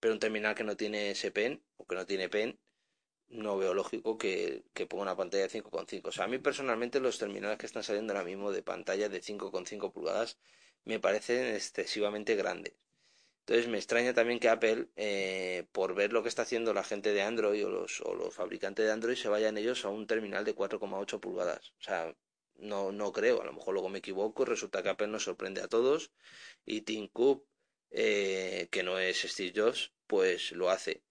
[0.00, 2.58] Pero un terminal que no tiene ese pen o que no tiene pen,
[3.28, 6.08] no veo lógico que, que ponga una pantalla de 5,5.
[6.08, 9.20] O sea, a mí personalmente los terminales que están saliendo ahora mismo de pantalla de
[9.22, 10.38] 5,5 pulgadas
[10.84, 12.74] me parecen excesivamente grandes.
[13.40, 17.12] Entonces me extraña también que Apple, eh, por ver lo que está haciendo la gente
[17.12, 20.44] de Android o los, o los fabricantes de Android, se vayan ellos a un terminal
[20.44, 21.72] de 4,8 pulgadas.
[21.78, 22.14] O sea,
[22.58, 25.68] no, no creo, a lo mejor luego me equivoco, resulta que Apple nos sorprende a
[25.68, 26.12] todos
[26.64, 27.46] y Tim Cook,
[27.90, 31.02] eh, que no es Steve Jobs, pues lo hace.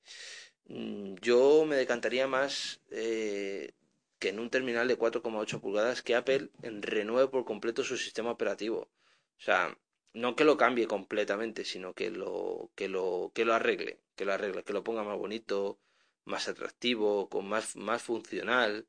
[0.66, 3.74] Mm, yo me decantaría más eh,
[4.20, 8.90] que en un terminal de 4,8 pulgadas que Apple renueve por completo su sistema operativo.
[9.38, 9.78] O sea,
[10.14, 14.34] no que lo cambie completamente, sino que lo, que lo, que lo arregle, que lo
[14.34, 15.80] arregle, que lo ponga más bonito,
[16.26, 18.86] más atractivo, con más, más funcional.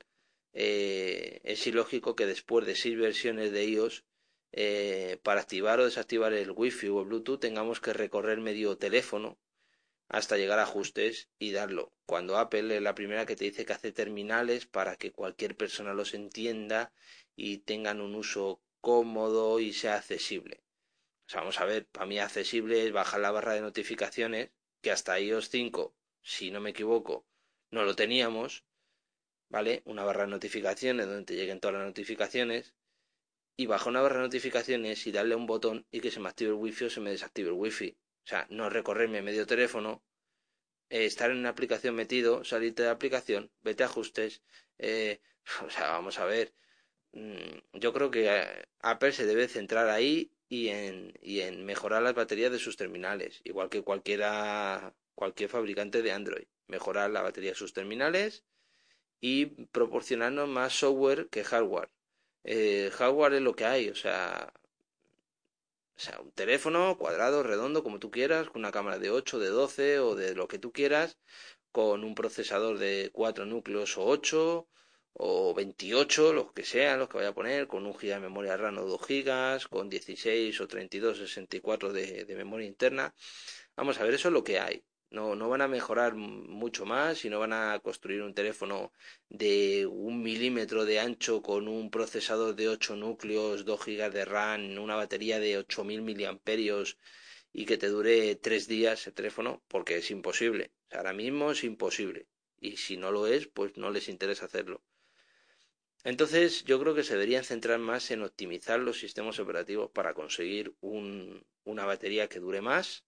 [0.55, 4.05] Eh, es ilógico que después de seis versiones de iOS,
[4.53, 9.39] eh, para activar o desactivar el Wi-Fi o el Bluetooth, tengamos que recorrer medio teléfono
[10.09, 11.93] hasta llegar a ajustes y darlo.
[12.07, 15.93] Cuando Apple es la primera que te dice que hace terminales para que cualquier persona
[15.93, 16.93] los entienda
[17.35, 20.63] y tengan un uso cómodo y sea accesible.
[21.35, 24.51] Vamos a ver, para mí accesible es bajar la barra de notificaciones,
[24.83, 27.27] que hasta iOS 5, si no me equivoco,
[27.71, 28.65] no lo teníamos,
[29.55, 29.83] ¿vale?
[29.85, 32.75] Una barra de notificaciones donde te lleguen todas las notificaciones,
[33.57, 36.51] y bajar una barra de notificaciones y darle un botón y que se me active
[36.51, 37.97] el wifi o se me desactive el wifi.
[38.25, 40.03] O sea, no recorrerme medio teléfono,
[40.91, 44.43] eh, estar en una aplicación metido, salirte de la aplicación, vete a ajustes,
[44.79, 45.21] eh,
[45.67, 46.53] o sea, vamos a ver,
[47.15, 52.03] Mm, yo creo que eh, Apple se debe centrar ahí y en, y en mejorar
[52.03, 56.47] las baterías de sus terminales, igual que cualquiera, cualquier fabricante de Android.
[56.67, 58.45] Mejorar la batería de sus terminales
[59.27, 61.91] y proporcionarnos más software que hardware.
[62.45, 64.53] Eh, hardware es lo que hay, o sea,
[65.97, 69.49] o sea, un teléfono cuadrado, redondo, como tú quieras, con una cámara de 8, de
[69.49, 71.19] 12 o de lo que tú quieras,
[71.73, 74.69] con un procesador de 4 núcleos o 8
[75.15, 78.57] o 28, los que sean, los que vaya a poner, con un giga de memoria
[78.59, 83.15] RAM o 2 gigas, con 16 o 32, 64 de, de memoria interna.
[83.77, 84.85] Vamos a ver, eso es lo que hay.
[85.17, 88.93] No, no van a mejorar mucho más y no van a construir un teléfono
[89.29, 94.79] de un milímetro de ancho con un procesador de 8 núcleos, 2 gigas de RAM,
[94.79, 96.99] una batería de 8000 miliamperios
[97.53, 100.73] y que te dure 3 días el teléfono, porque es imposible.
[100.91, 102.27] ahora mismo es imposible.
[102.61, 104.83] Y si no lo es, pues no les interesa hacerlo.
[106.05, 110.75] Entonces, yo creo que se deberían centrar más en optimizar los sistemas operativos para conseguir
[110.81, 113.05] un, una batería que dure más,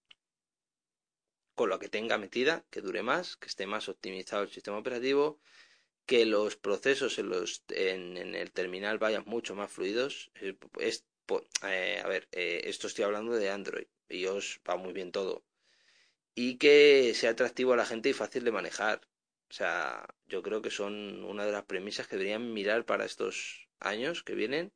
[1.57, 5.41] con lo que tenga metida, que dure más, que esté más optimizado el sistema operativo,
[6.07, 10.31] que los procesos en, los, en, el terminal vayan mucho más fluidos.
[10.79, 11.05] Es,
[11.65, 15.45] eh, a ver, eh, esto estoy hablando de Android, y os va muy bien todo.
[16.35, 19.01] Y que sea atractivo a la gente y fácil de manejar.
[19.51, 23.69] O sea, yo creo que son una de las premisas que deberían mirar para estos
[23.81, 24.73] años que vienen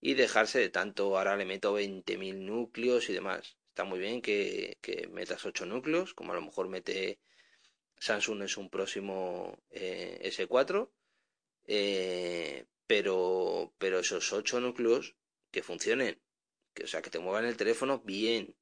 [0.00, 3.56] y dejarse de tanto, ahora le meto 20.000 núcleos y demás.
[3.76, 4.78] Está muy bien que,
[5.12, 7.18] metas 8 núcleos, como a lo mejor mete
[7.98, 10.88] Samsung en un próximo eh, S4,
[11.66, 15.14] eh, pero, pero esos 8 núcleos
[15.50, 16.18] que funcionen,
[16.72, 18.56] que, o sea, que te muevan el teléfono bien,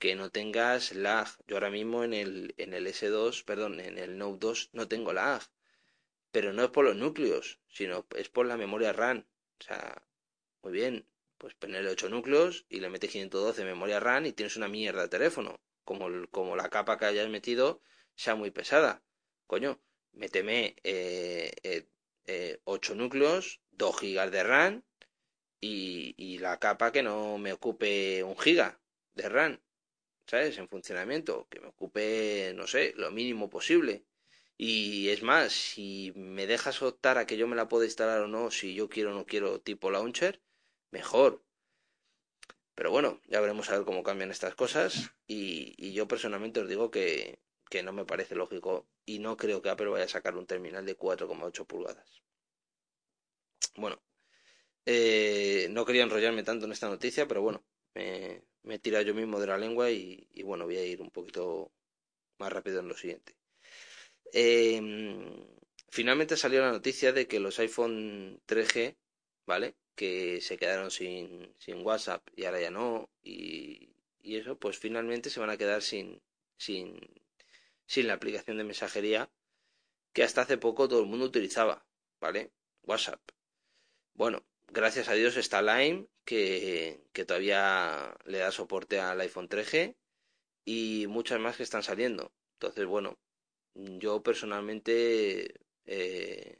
[0.00, 1.28] que no tengas lag.
[1.46, 5.12] Yo ahora mismo en el, en el S2, perdón, en el Note 2 no tengo
[5.12, 5.40] lag.
[6.32, 9.24] Pero no es por los núcleos, sino es por la memoria RAM.
[9.60, 10.02] O sea,
[10.62, 11.06] muy bien,
[11.38, 15.02] pues ponerle 8 núcleos y le metes 512 de memoria RAM y tienes una mierda
[15.02, 15.60] de teléfono.
[15.84, 17.80] Como, como la capa que hayas metido
[18.14, 19.02] sea muy pesada.
[19.46, 19.80] Coño,
[20.12, 21.88] méteme eh, eh,
[22.26, 24.84] eh, 8 núcleos, 2 gigas de RAM
[25.60, 28.80] y, y la capa que no me ocupe un giga
[29.14, 29.60] de RAM.
[30.28, 30.58] ¿sabes?
[30.58, 34.04] En funcionamiento, que me ocupe, no sé, lo mínimo posible.
[34.58, 38.28] Y es más, si me dejas optar a que yo me la pueda instalar o
[38.28, 40.40] no, si yo quiero o no quiero tipo launcher,
[40.90, 41.42] mejor.
[42.74, 45.10] Pero bueno, ya veremos a ver cómo cambian estas cosas.
[45.26, 49.70] Y, yo personalmente os digo que, que no me parece lógico y no creo que
[49.70, 52.22] Apple vaya a sacar un terminal de 4,8 pulgadas.
[53.76, 54.02] Bueno,
[54.86, 59.14] eh, no quería enrollarme tanto en esta noticia, pero bueno, me, me he tirado yo
[59.14, 61.72] mismo de la lengua y, bueno, voy a ir un poquito
[62.38, 63.34] más rápido en lo siguiente.
[64.32, 65.46] Em,
[65.88, 68.96] finalmente salió la noticia de que los iPhone 3G,
[69.46, 69.74] ¿vale?
[69.98, 73.90] Que se quedaron sin, sin WhatsApp y ahora ya no, y,
[74.22, 76.22] y, eso, pues finalmente se van a quedar sin,
[76.56, 77.00] sin,
[77.86, 79.30] sin la aplicación de mensajería
[80.12, 81.84] que hasta hace poco todo el mundo utilizaba,
[82.20, 82.52] ¿vale?
[82.84, 83.20] WhatsApp.
[84.14, 89.96] Bueno, gracias a Dios está Lime, que, que todavía le da soporte al iPhone 3G
[90.64, 92.32] y muchas más que están saliendo.
[92.54, 93.18] Entonces, bueno,
[93.74, 95.54] yo personalmente,
[95.86, 96.58] eh,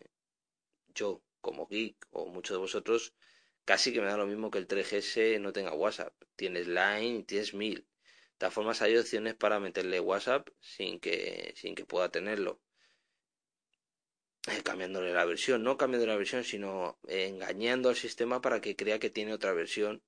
[0.95, 3.15] yo como geek o muchos de vosotros,
[3.69, 6.15] casi que me da lo mismo que el 3GS no tenga WhatsApp.
[6.37, 7.81] Tienes Line tienes Mail.
[7.81, 12.63] De todas formas, hay opciones para meterle WhatsApp sin que, sin que pueda tenerlo.
[14.47, 18.99] Eh, cambiándole la versión, no cambiando la versión, sino engañando al sistema para que crea
[18.99, 20.03] que tiene otra versión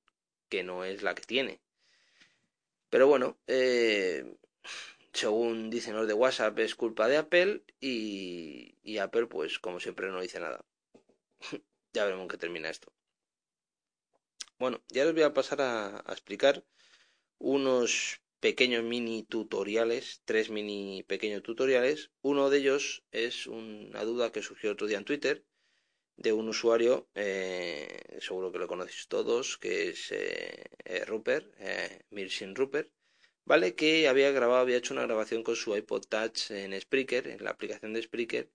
[0.49, 1.61] que no es la que tiene.
[2.88, 4.25] Pero bueno, eh,
[5.12, 10.09] según dicen los de WhatsApp es culpa de Apple y, y Apple pues como siempre
[10.09, 10.64] no dice nada.
[11.92, 12.90] ya veremos qué termina esto.
[14.61, 16.62] Bueno, ya les voy a pasar a, explicar
[17.38, 22.11] unos pequeños mini tutoriales, tres mini pequeños tutoriales.
[22.20, 25.46] Uno de ellos es una duda que surgió otro día en Twitter
[26.16, 32.03] de un usuario, eh, seguro que lo conocéis todos, que es eh, eh Rupert, eh,
[32.11, 32.92] Mirsin Rupert,
[33.46, 33.75] ¿vale?
[33.75, 37.51] Que había grabado, había hecho una grabación con su iPod Touch en Spreaker, en la
[37.53, 38.51] aplicación de Spreaker,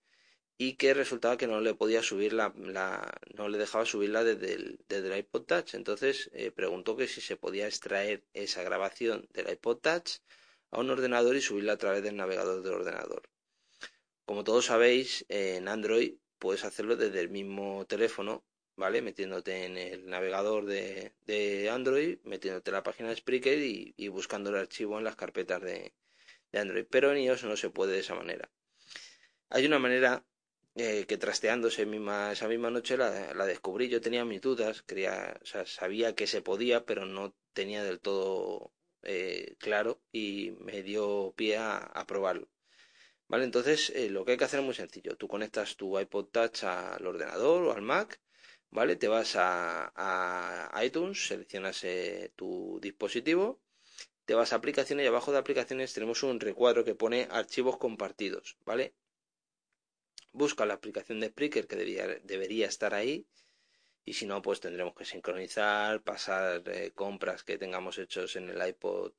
[0.58, 4.54] y que resultaba que no le podía subir la, la no le dejaba subirla desde
[4.54, 5.74] el, desde iPod Touch.
[5.74, 10.20] Entonces eh, preguntó que si se podía extraer esa grabación del iPod Touch
[10.72, 13.24] a un ordenador y subirla a través del navegador del ordenador.
[14.26, 18.44] Como todos sabéis en Android puedes hacerlo desde el mismo teléfono
[18.78, 23.94] vale metiéndote en el navegador de, de Android metiéndote en la página de Spreaker y,
[23.98, 25.94] y buscando el archivo en las carpetas de,
[26.52, 26.86] de Android.
[26.90, 28.50] Pero en iOS no se puede de esa manera.
[29.50, 30.26] Hay una manera
[30.76, 32.34] eh, que trasteando esa misma,
[32.70, 33.88] noche la, la, descubrí.
[33.90, 38.00] Yo tenía mis dudas, quería, o sea, sabía que se podía, pero no tenía del
[38.02, 42.50] todo eh, claro y me dio pie a, probarlo.
[43.28, 43.46] ¿Vale?
[43.46, 45.16] Entonces, eh, lo que hay que hacer es muy sencillo.
[45.18, 48.20] Tú conectas tu iPod Touch al ordenador o al Mac,
[48.70, 48.96] ¿vale?
[48.98, 51.86] Te vas a, a iTunes, seleccionas
[52.36, 53.62] tu dispositivo,
[54.26, 58.58] te vas a aplicaciones y abajo de aplicaciones tenemos un recuadro que pone archivos compartidos,
[58.66, 58.96] ¿vale?
[60.36, 61.78] Busca la aplicación de Spreaker que
[62.24, 63.26] debería estar ahí
[64.04, 68.68] y si no pues tendremos que sincronizar, pasar eh, compras que tengamos hechos en el
[68.68, 69.14] iPod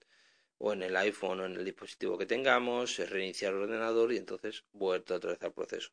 [0.58, 4.18] o en el iPhone o en el dispositivo que tengamos, eh, reiniciar el ordenador y
[4.18, 5.90] entonces vuelto otra vez al proceso.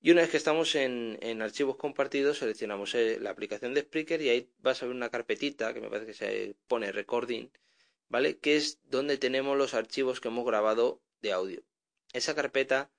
[0.00, 4.28] Y una vez que estamos en, archivos compartidos, seleccionamos eh, la aplicación de Spreaker y
[4.30, 7.50] ahí vas a ver una carpetita que me parece que se pone recording,
[8.08, 8.38] ¿vale?
[8.38, 11.62] Que es donde tenemos los archivos que hemos grabado de audio.
[12.12, 12.90] Esa carpeta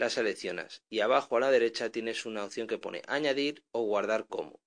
[0.00, 4.26] la seleccionas y abajo a la derecha tienes una opción que pone añadir o guardar
[4.26, 4.58] como.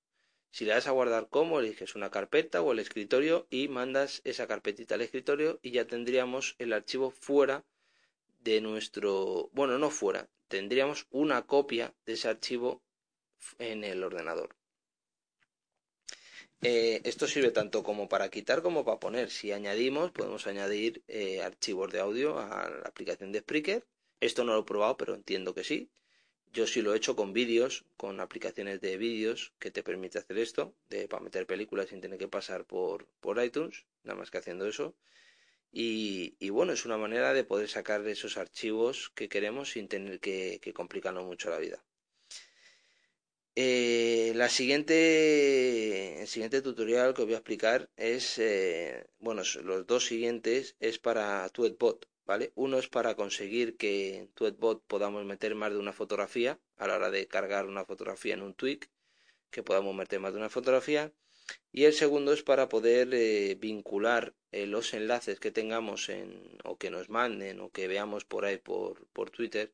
[0.51, 4.45] Si le das a guardar como, eliges una carpeta o el escritorio y mandas esa
[4.45, 7.65] carpetita al escritorio y ya tendríamos el archivo fuera
[8.43, 12.83] de nuestro, bueno, no fuera, tendríamos una copia de ese archivo
[13.57, 14.55] en el ordenador.
[16.61, 19.31] Eh, esto sirve tanto como para quitar como para poner.
[19.31, 23.83] Si añadimos, podemos añadir eh, archivos de audio a la aplicación de Spreaker
[24.25, 25.89] esto no lo he probado, pero entiendo que sí.
[26.51, 30.37] Yo sí lo he hecho con vídeos, con aplicaciones de vídeos que te permite hacer
[30.37, 34.37] esto, de, para meter películas sin tener que pasar por, por iTunes, nada más que
[34.37, 34.95] haciendo eso.
[35.75, 40.59] Y, bueno, es una manera de poder sacar esos archivos que queremos sin tener que,
[40.75, 41.83] complicarnos mucho la vida.
[43.55, 49.87] Eh, la siguiente, el siguiente tutorial que os voy a explicar es, eh, bueno, los
[49.87, 52.07] dos siguientes es para Tweetbot.
[52.25, 52.51] ¿Vale?
[52.55, 56.95] Uno es para conseguir que en Tweetbot podamos meter más de una fotografía a la
[56.95, 58.81] hora de cargar una fotografía en un tweet,
[59.51, 61.11] que podamos meter más de una fotografía.
[61.71, 66.77] Y el segundo es para poder eh, vincular eh, los enlaces que tengamos en, o
[66.77, 69.73] que nos manden o que veamos por ahí por, por Twitter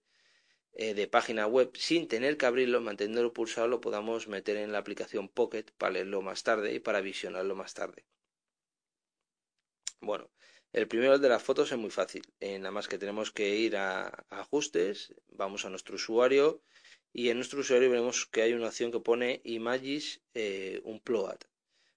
[0.74, 4.80] eh, de página web sin tener que abrirlo, manteniéndolo pulsado, lo podamos meter en la
[4.80, 8.06] aplicación Pocket para leerlo más tarde y para visionarlo más tarde.
[10.02, 10.30] Bueno,
[10.74, 12.24] el primero, el de las fotos, es muy fácil.
[12.40, 16.62] Eh, nada más que tenemos que ir a, ajustes, vamos a nuestro usuario
[17.12, 21.40] y en nuestro usuario veremos que hay una opción que pone Images eh, Unplugged.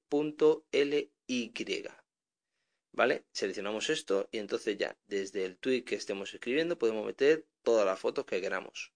[2.92, 3.24] ¿Vale?
[3.32, 7.98] Seleccionamos esto y entonces ya desde el tweet que estemos escribiendo podemos meter todas las
[7.98, 8.93] fotos que queramos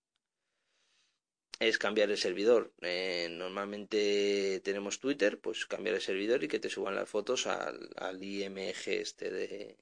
[1.59, 2.73] es cambiar el servidor.
[2.83, 7.91] Eh, normalmente tenemos Twitter, pues cambiar el servidor y que te suban las fotos al,
[7.97, 9.77] al IMG este de,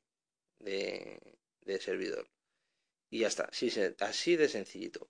[0.60, 2.28] de, servidor.
[3.10, 5.08] Y ya está, así, así de sencillito.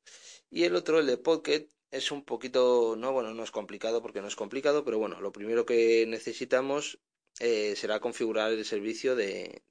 [0.51, 4.21] Y el otro, el de Pocket, es un poquito, no, bueno, no es complicado porque
[4.21, 6.99] no es complicado, pero bueno, lo primero que necesitamos
[7.39, 9.63] eh, será configurar el servicio de,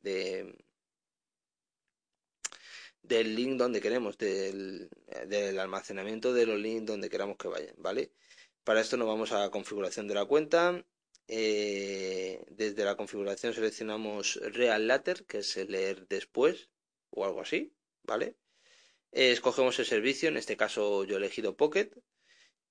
[3.08, 4.90] del link donde queremos, del,
[5.60, 8.12] almacenamiento de los links donde queramos que vayan, ¿vale?
[8.64, 10.84] Para esto nos vamos a configuración de la cuenta.
[11.28, 16.70] Eh, desde la configuración seleccionamos Real Later, que es el leer después
[17.10, 18.36] o algo así, ¿vale?
[19.12, 21.92] escogemos el servicio, en este caso yo he elegido Pocket.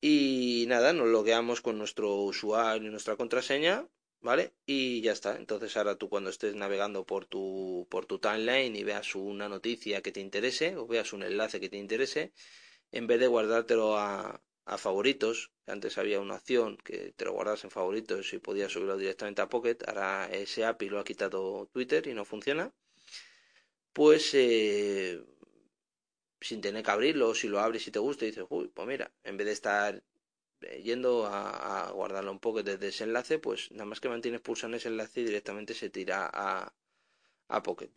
[0.00, 3.88] Y nada, nos logueamos con nuestro usuario y nuestra contraseña
[4.24, 4.54] ¿vale?
[4.66, 5.36] Y ya está.
[5.36, 10.02] Entonces ahora tú cuando estés navegando por tu, por tu timeline y veas una noticia
[10.02, 12.32] que te interese o veas un enlace que te interese,
[12.92, 17.64] en vez de guardártelo a, a favoritos, antes había una opción que te lo guardas
[17.64, 22.06] en favoritos y podías subirlo directamente a Pocket, ahora ese API lo ha quitado Twitter
[22.08, 22.72] y no funciona,
[23.92, 25.22] pues eh,
[26.40, 29.36] sin tener que abrirlo, si lo abres y te gusta, dices, uy, pues mira, en
[29.36, 30.02] vez de estar
[30.82, 34.88] yendo a, guardarlo un poco desde ese enlace, pues nada más que mantienes pulsando ese
[34.88, 36.72] enlace directamente se tira a,
[37.48, 37.90] a Pocket.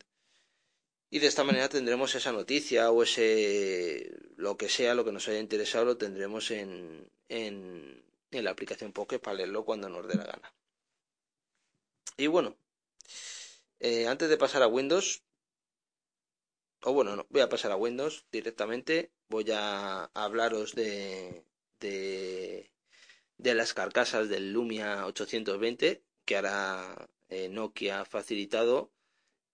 [1.10, 5.28] Y de esta manera tendremos esa noticia o ese lo que sea, lo que nos
[5.28, 10.16] haya interesado, lo tendremos en, en, en la aplicación Pocket para leerlo cuando nos dé
[10.16, 10.54] la gana.
[12.18, 12.58] Y bueno,
[13.80, 15.24] eh, antes de pasar a Windows,
[16.82, 21.46] o bueno, no, voy a pasar a Windows directamente, voy a hablaros de,
[21.80, 22.72] de,
[23.38, 28.92] las carcasas del Lumia 820 que ahora eh, Nokia ha facilitado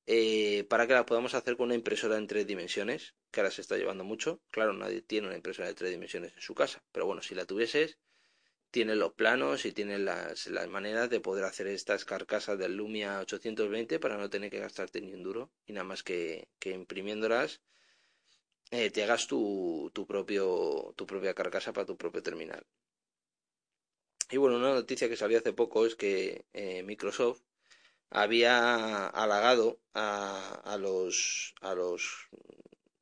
[0.06, 3.62] eh, para que la podamos hacer con una impresora en tres dimensiones, que ahora se
[3.62, 4.42] está llevando mucho.
[4.50, 7.46] Claro, nadie tiene una impresora de tres dimensiones en su casa, pero bueno, si la
[7.46, 8.00] tuvieses,
[8.72, 13.20] tiene los planos y tiene las, las maneras de poder hacer estas carcasas del Lumia
[13.20, 17.62] 820 para no tener que gastarte ni un duro y nada más que, que imprimiéndolas
[18.72, 22.66] eh, te hagas tu, tu, propio, tu propia carcasa para tu propio terminal.
[24.32, 27.42] Y bueno, una noticia que salió hace poco es que eh, Microsoft
[28.12, 32.30] había halagado a, a, los a los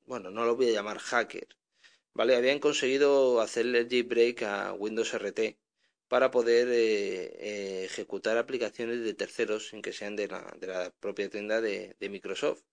[0.05, 1.47] bueno no lo voy a llamar hacker
[2.13, 5.57] vale habían conseguido hacerle jailbreak a Windows RT
[6.09, 11.29] para poder eh, ejecutar aplicaciones de terceros sin que sean de la, de la propia
[11.29, 12.63] tienda de Microsoft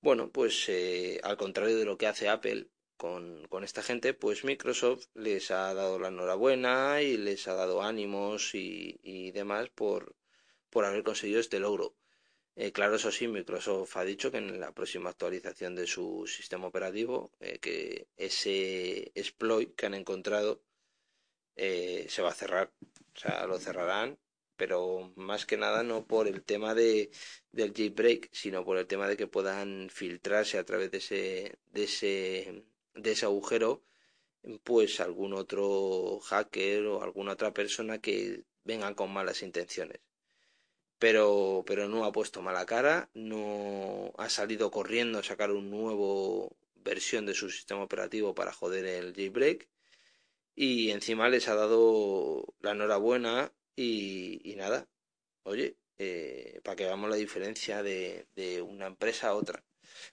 [0.00, 4.44] bueno pues eh, al contrario de lo que hace Apple con, con, esta gente, pues
[4.44, 10.16] Microsoft les ha dado la enhorabuena y les ha dado ánimos y, y demás por,
[10.70, 11.94] por haber conseguido este logro.
[12.56, 16.66] Eh, claro, eso sí, Microsoft ha dicho que en la próxima actualización de su sistema
[16.66, 20.60] operativo, eh, que ese exploit que han encontrado
[21.54, 22.72] eh, se va a cerrar.
[23.14, 24.18] O sea, lo cerrarán,
[24.58, 27.10] pero más que nada no por el tema de,
[27.52, 31.84] del jailbreak, sino por el tema de que puedan filtrarse a través de ese, de
[31.84, 33.82] ese, de ese agujero,
[34.64, 40.00] pues algún otro hacker o alguna otra persona que vengan con malas intenciones.
[40.98, 46.56] Pero, pero no ha puesto mala cara, no ha salido corriendo a sacar un nuevo
[46.76, 49.68] versión de su sistema operativo para joder el jailbreak
[50.54, 54.88] y encima les ha dado la enhorabuena y, nada,
[55.44, 59.64] oye, eh, para que veamos la diferencia de, de, una empresa a otra.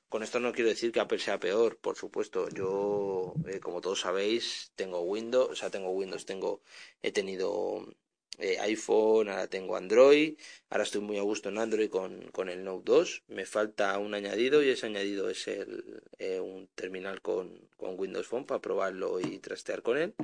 [0.09, 2.49] Con esto no quiero decir que Apple sea peor, por supuesto.
[2.49, 6.61] Yo, eh, como todos sabéis, tengo Windows, o sea, tengo Windows, tengo,
[7.01, 7.85] he tenido
[8.37, 10.37] eh, iPhone, ahora tengo Android,
[10.69, 14.13] ahora estoy muy a gusto en Android con, con el Note 2, me falta un
[14.13, 19.19] añadido y ese añadido es el, eh, un terminal con, con Windows Phone para probarlo
[19.19, 20.15] y trastear con él.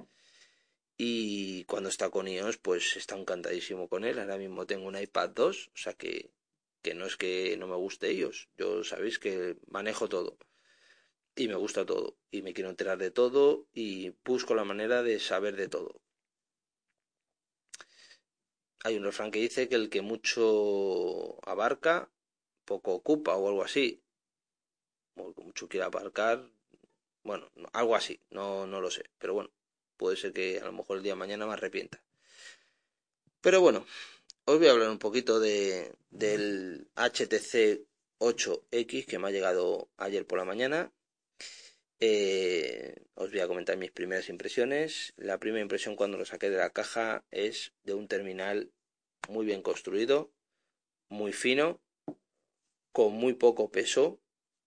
[1.03, 4.19] Y cuando está con iOS, pues está encantadísimo con él.
[4.19, 6.31] Ahora mismo tengo un iPad 2, o sea que,
[6.83, 8.49] que no es que no me guste iOS.
[8.57, 10.37] Yo sabéis que manejo todo.
[11.35, 12.17] Y me gusta todo.
[12.29, 13.67] Y me quiero enterar de todo.
[13.73, 16.01] Y busco la manera de saber de todo
[18.83, 22.11] hay un refrán que dice que el que mucho abarca,
[22.65, 24.03] poco ocupa o algo así.
[25.15, 26.49] O el que mucho quiere abarcar,
[27.23, 29.03] bueno, algo así, no, no lo sé.
[29.19, 29.51] Pero bueno,
[30.01, 32.03] puede ser que a lo mejor el día de mañana me arrepienta.
[33.39, 33.85] Pero bueno,
[34.45, 37.85] os voy a hablar un poquito de, del HTC
[38.17, 40.91] 8X que me ha llegado ayer por la mañana.
[41.99, 45.13] Eh, os voy a comentar mis primeras impresiones.
[45.17, 48.71] La primera impresión cuando lo saqué de la caja es de un terminal
[49.29, 50.33] muy bien construido,
[51.09, 51.79] muy fino,
[52.91, 54.19] con muy poco peso,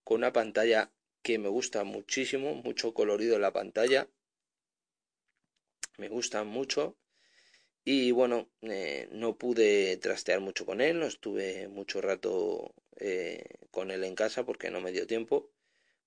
[0.05, 4.07] con una pantalla que me gusta muchísimo, mucho colorido en la pantalla.
[5.97, 6.97] Me gusta mucho.
[7.85, 13.91] Y bueno, eh, no pude trastear mucho con él, no estuve mucho rato eh, con
[13.91, 15.51] él en casa porque no me dio tiempo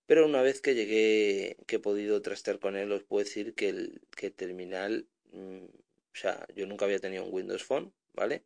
[0.07, 3.68] pero una vez que llegué, que he podido trastear con él, os puedo decir que
[3.70, 8.45] el, que terminal, mmm, o sea, yo nunca había tenido un Windows Phone, ¿vale?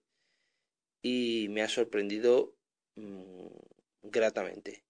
[1.02, 2.54] Y me ha sorprendido
[2.96, 3.46] mmm,
[4.02, 4.84] gratamente.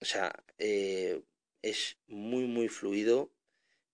[0.00, 1.22] O sea, eh,
[1.62, 3.30] es muy, muy fluido,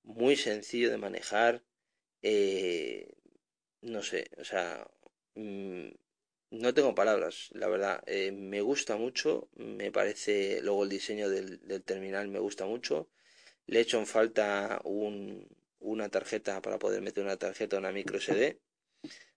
[0.04, 1.64] muy sencillo de manejar.
[2.22, 3.08] Eh,
[3.82, 4.86] no sé, o sea,
[5.34, 5.88] mmm,
[6.50, 8.02] no tengo palabras, la verdad.
[8.06, 13.08] Eh, me gusta mucho, me parece, luego el diseño del, terminal me gusta mucho.
[13.66, 15.48] Le he hecho en falta un,
[15.80, 18.58] una tarjeta para poder meter una tarjeta, una micro SD,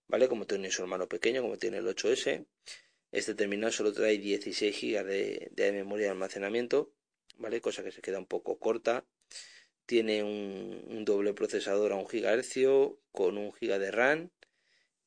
[0.08, 0.28] ¿vale?
[0.28, 2.46] Como tiene su hermano pequeño, como tiene el 8S.
[3.12, 6.94] Este terminal solo trae 16 GB de memoria de almacenamiento,
[7.38, 7.62] ¿vale?
[7.62, 9.06] Cosa que se queda un poco corta.
[9.86, 14.32] Tiene un, doble procesador a 1 GHz con 1 GB de RAM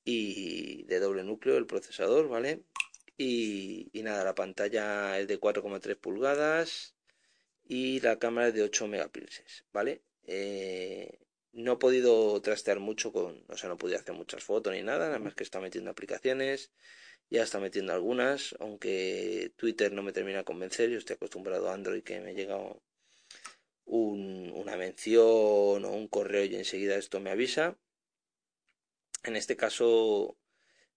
[0.05, 2.63] y de doble núcleo el procesador, ¿vale?
[3.17, 6.95] Y, nada, la pantalla es de 4,3 pulgadas
[7.65, 10.03] y la cámara es de 8 megapíxeles, ¿vale?
[10.25, 11.19] Eh,
[11.53, 15.07] no he podido trastear mucho con, o sea, no pude hacer muchas fotos ni nada,
[15.07, 16.71] nada más que está metiendo aplicaciones,
[17.31, 21.75] ya está metiendo algunas, aunque Twitter no me termina de convencer, yo estoy acostumbrado a
[21.75, 22.57] Android que me llega
[23.87, 27.79] un, una mención o un correo y enseguida esto me avisa.
[29.25, 30.37] En este caso,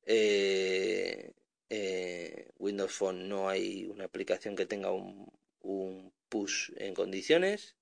[0.06, 1.34] eh,
[1.70, 5.32] eh, Windows Phone no hay una aplicación que tenga un,
[5.62, 7.76] un push en condiciones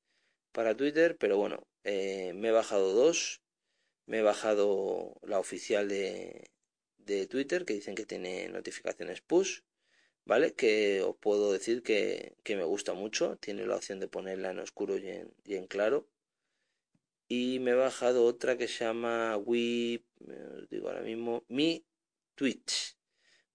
[0.51, 3.41] para Twitter, pero bueno, eh, me he bajado dos.
[4.05, 6.49] Me he bajado la oficial de,
[6.97, 9.62] de Twitter que dicen que tiene notificaciones push,
[10.30, 10.53] ¿vale?
[10.59, 13.38] Que os puedo decir que, que me gusta mucho.
[13.38, 15.07] Tiene la opción de ponerla en oscuro y
[15.59, 16.07] en, claro.
[17.28, 20.05] y me he bajado otra que se llama Wii,
[20.57, 21.86] os digo ahora mismo, Mi
[22.36, 22.97] Twitch,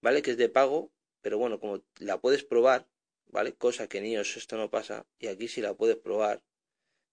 [0.01, 0.21] ¿vale?
[0.21, 2.87] Que es de pago, pero bueno, como la puedes probar,
[3.27, 3.53] ¿vale?
[3.55, 6.43] Cosa que en iOS esto no pasa, y aquí sí la puedes probar,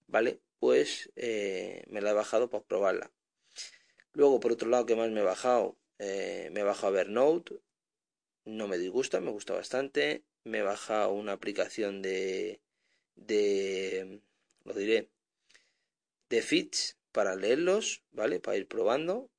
[0.09, 0.41] ¿vale?
[0.59, 3.13] Pues eh, me la he bajado para probarla.
[4.13, 5.77] Luego, por otro lado, ¿qué más me he bajado?
[5.99, 7.61] Eh, me he bajado Evernote,
[8.45, 10.25] no me disgusta, me gusta bastante.
[10.45, 12.61] Me he bajado una aplicación de,
[13.15, 14.21] de,
[14.65, 15.11] lo diré,
[16.29, 18.41] de feeds para leerlos, ¿vale?
[18.41, 19.31] Para ir probando,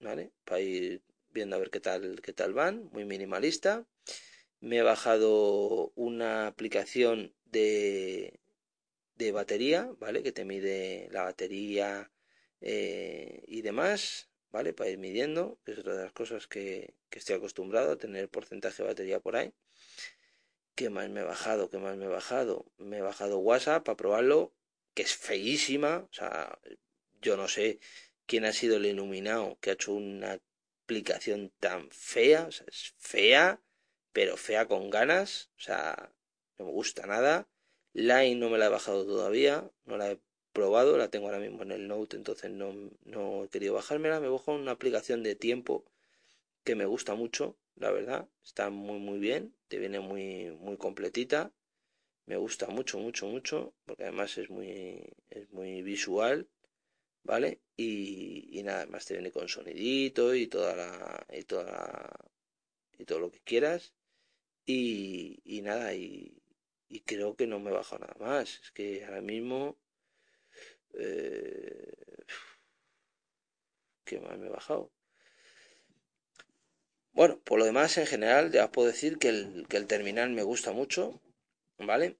[0.00, 0.32] ¿vale?
[0.44, 3.86] Para ir viendo a ver qué tal, qué tal van, muy minimalista.
[4.60, 8.40] Me he bajado una aplicación de,
[9.16, 10.22] de batería, ¿vale?
[10.22, 12.10] Que te mide la batería
[12.60, 14.72] eh, y demás, ¿vale?
[14.72, 18.28] Para ir midiendo, que es otra de las cosas que, que estoy acostumbrado a tener
[18.28, 19.52] porcentaje de batería por ahí.
[20.76, 21.70] ¿Qué más me he bajado?
[21.70, 22.64] ¿Qué más me he bajado?
[22.78, 24.54] Me he bajado WhatsApp para probarlo,
[24.94, 26.06] que es feísima.
[26.08, 26.56] O sea,
[27.20, 27.80] yo no sé
[28.26, 30.38] quién ha sido el iluminado que ha hecho una
[30.84, 32.46] aplicación tan fea.
[32.46, 33.60] O sea, es fea,
[34.12, 35.50] pero fea con ganas.
[35.58, 36.12] O sea,
[36.58, 37.48] no me gusta nada.
[37.92, 39.68] Line no me la he bajado todavía.
[39.84, 40.20] No la he
[40.54, 40.96] probado.
[40.96, 42.72] La tengo ahora mismo en el Note, entonces no,
[43.04, 44.20] no he querido bajármela.
[44.20, 45.84] Me bajo una aplicación de tiempo
[46.64, 48.28] que me gusta mucho, la verdad.
[48.42, 49.54] Está muy, muy bien.
[49.68, 51.52] Te viene muy, muy completita.
[52.26, 53.74] Me gusta mucho, mucho, mucho.
[53.84, 56.48] Porque además es muy, es muy visual.
[57.24, 57.60] ¿Vale?
[57.76, 62.30] Y, y nada más te viene con sonidito y toda la, y toda la,
[62.98, 63.94] y todo lo que quieras.
[64.66, 66.42] Y, y nada, y,
[66.88, 68.60] y creo que no me he bajado nada más.
[68.62, 69.76] Es que ahora mismo...
[70.98, 71.92] Eh,
[74.06, 74.90] ¿Qué más me he bajado?
[77.14, 80.42] Bueno, por lo demás, en general, ya puedo decir que el, que el terminal me
[80.42, 81.18] gusta mucho,
[81.78, 82.18] ¿vale?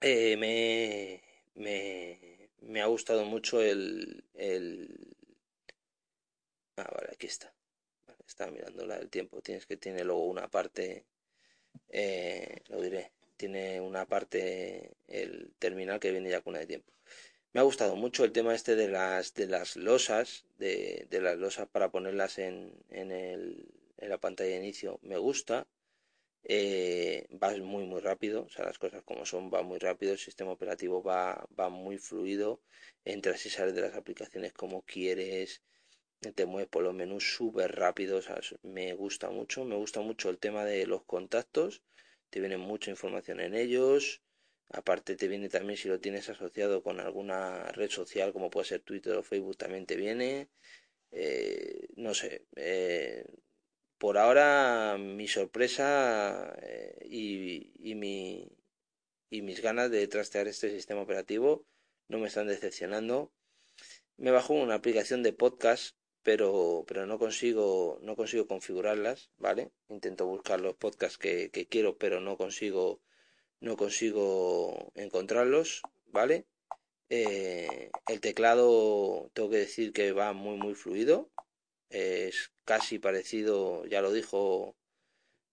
[0.00, 1.22] Eh, me,
[1.54, 5.16] me, me, ha gustado mucho el, el...
[6.76, 7.52] Ah, vale, aquí está.
[8.06, 9.40] Vale, estaba mirando la del tiempo.
[9.42, 11.04] Tienes que tiene luego una parte,
[11.90, 16.92] eh, lo diré, tiene una parte, el terminal que viene ya con una de tiempo.
[17.54, 21.38] Me ha gustado mucho el tema este de las, de las losas, de, de las
[21.38, 24.98] losas para ponerlas en, en, el, en la pantalla de inicio.
[25.02, 25.66] Me gusta.
[26.44, 30.18] Eh, va muy muy rápido, o sea, las cosas como son, va muy rápido, el
[30.18, 32.62] sistema operativo va, va muy fluido,
[33.04, 35.62] entras y sales de las aplicaciones como quieres,
[36.34, 40.30] te mueves por los menús súper rápido, o sea, me gusta mucho, me gusta mucho
[40.30, 41.82] el tema de los contactos,
[42.30, 44.23] te viene mucha información en ellos,
[44.70, 48.80] Aparte te viene también si lo tienes asociado con alguna red social como puede ser
[48.80, 50.48] Twitter o Facebook también te viene.
[51.12, 52.46] Eh, no sé.
[52.56, 53.24] Eh,
[53.98, 58.50] por ahora mi sorpresa eh, y, y, mi,
[59.30, 61.66] y mis ganas de trastear este sistema operativo
[62.08, 63.32] no me están decepcionando.
[64.16, 69.70] Me bajo una aplicación de podcast pero, pero no consigo, no consigo configurarlas, ¿vale?
[69.88, 73.02] Intento buscar los podcasts que, que quiero, pero no consigo
[73.64, 76.46] no consigo encontrarlos, ¿vale?
[77.08, 81.30] Eh, el teclado tengo que decir que va muy muy fluido,
[81.90, 84.76] es casi parecido, ya lo dijo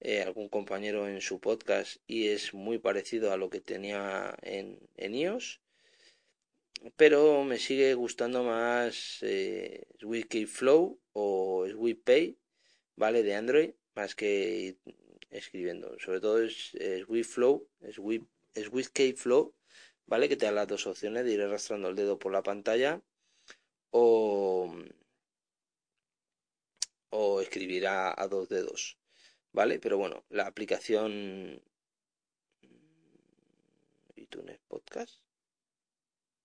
[0.01, 4.79] eh, algún compañero en su podcast y es muy parecido a lo que tenía en,
[4.97, 5.61] en iOS,
[6.97, 9.85] pero me sigue gustando más eh,
[10.47, 11.65] Flow o
[12.03, 12.37] Pay,
[12.95, 13.23] ¿vale?
[13.23, 14.77] De Android, más que
[15.31, 15.97] escribiendo.
[15.99, 18.23] Sobre todo es, es Flow, es, with,
[18.53, 18.69] es
[19.15, 19.55] Flow,
[20.05, 20.29] ¿vale?
[20.29, 23.01] Que te da las dos opciones de ir arrastrando el dedo por la pantalla
[23.91, 24.73] o,
[27.09, 28.97] o escribir a, dos dedos,
[29.51, 29.79] ¿vale?
[29.79, 31.61] Pero bueno, la aplicación
[34.15, 35.21] iTunes Podcast,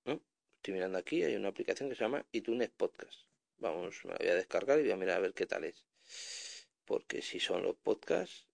[0.04, 0.20] ¿no?
[0.56, 3.26] Estoy mirando aquí, hay una aplicación que se llama iTunes Podcast.
[3.58, 5.86] Vamos, me la voy a descargar y voy a mirar a ver qué tal es.
[6.84, 8.46] Porque si son los podcasts,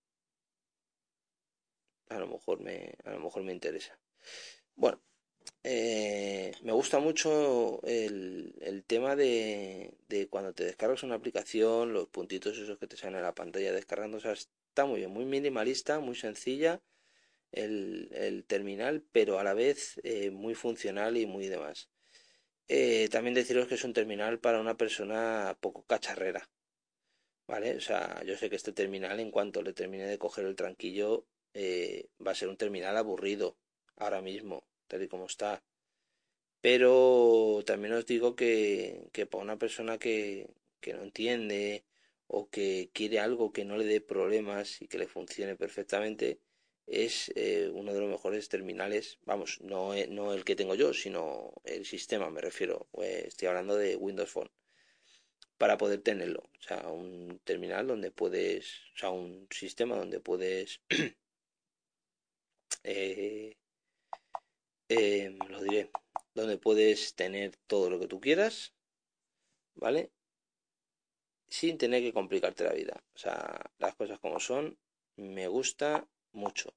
[2.14, 3.98] a lo mejor me, a lo mejor me interesa.
[4.76, 5.02] Bueno,
[5.64, 12.08] eh, me gusta mucho el, el tema de, de, cuando te descargas una aplicación, los
[12.08, 15.24] puntitos esos que te salen en la pantalla descargando, o sea, está muy bien, muy
[15.24, 16.82] minimalista, muy sencilla
[17.52, 21.90] el, el terminal, pero a la vez eh, muy funcional y muy demás.
[22.68, 26.50] Eh, también deciros que es un terminal para una persona poco cacharrera,
[27.46, 27.76] ¿vale?
[27.76, 31.26] O sea, yo sé que este terminal, en cuanto le termine de coger el tranquillo,
[31.54, 33.56] eh, va a ser un terminal aburrido
[33.96, 35.62] ahora mismo, tal y como está.
[36.60, 40.48] Pero también os digo que, que para una persona que,
[40.80, 41.84] que no entiende
[42.26, 46.40] o que quiere algo que no le dé problemas y que le funcione perfectamente,
[46.86, 50.92] es eh, uno de los mejores terminales, vamos, no, eh, no el que tengo yo,
[50.94, 54.50] sino el sistema, me refiero, pues, estoy hablando de Windows Phone,
[55.58, 60.80] para poder tenerlo, o sea, un terminal donde puedes, o sea, un sistema donde puedes,
[62.84, 63.56] eh,
[65.48, 65.90] lo diré,
[66.34, 68.74] donde puedes tener todo lo que tú quieras,
[69.74, 70.10] ¿vale?
[71.48, 74.78] Sin tener que complicarte la vida, o sea, las cosas como son,
[75.16, 76.74] me gusta mucho.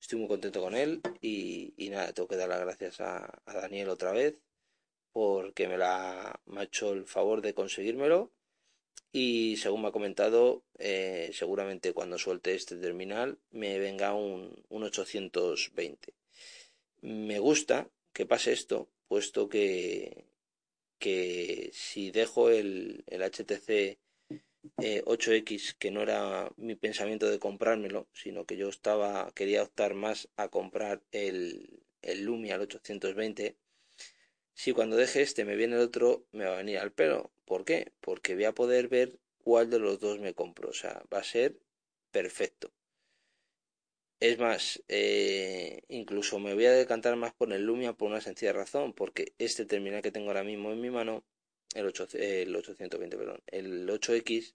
[0.00, 4.12] Estoy muy contento con él y, nada, tengo que dar las gracias a, Daniel otra
[4.12, 4.38] vez
[5.12, 8.32] porque me, la, me ha hecho el favor de conseguírmelo
[9.12, 14.82] y según me ha comentado, eh, seguramente cuando suelte este terminal me venga un, un
[14.82, 16.14] 820.
[17.02, 20.24] Me gusta que pase esto, puesto que,
[20.98, 23.98] que si dejo el, el HTC
[24.78, 29.94] 8X, eh, que no era mi pensamiento de comprármelo, sino que yo estaba, quería optar
[29.94, 33.56] más a comprar el, el Lumia al 820.
[34.54, 37.32] Si cuando deje este me viene el otro, me va a venir al pelo.
[37.44, 37.92] ¿Por qué?
[38.00, 40.70] Porque voy a poder ver cuál de los dos me compro.
[40.70, 41.58] O sea, va a ser
[42.10, 42.72] perfecto.
[44.20, 48.52] Es más, eh, incluso me voy a decantar más por el Lumia por una sencilla
[48.52, 51.24] razón, porque este terminal que tengo ahora mismo en mi mano
[51.74, 54.54] el, 820, perdón, el 8X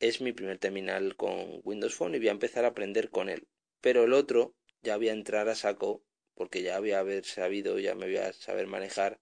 [0.00, 3.46] es mi primer terminal con Windows Phone y voy a empezar a aprender con él.
[3.80, 6.02] Pero el otro ya voy a entrar a saco
[6.40, 9.20] porque ya voy a haber sabido, ya me voy a saber manejar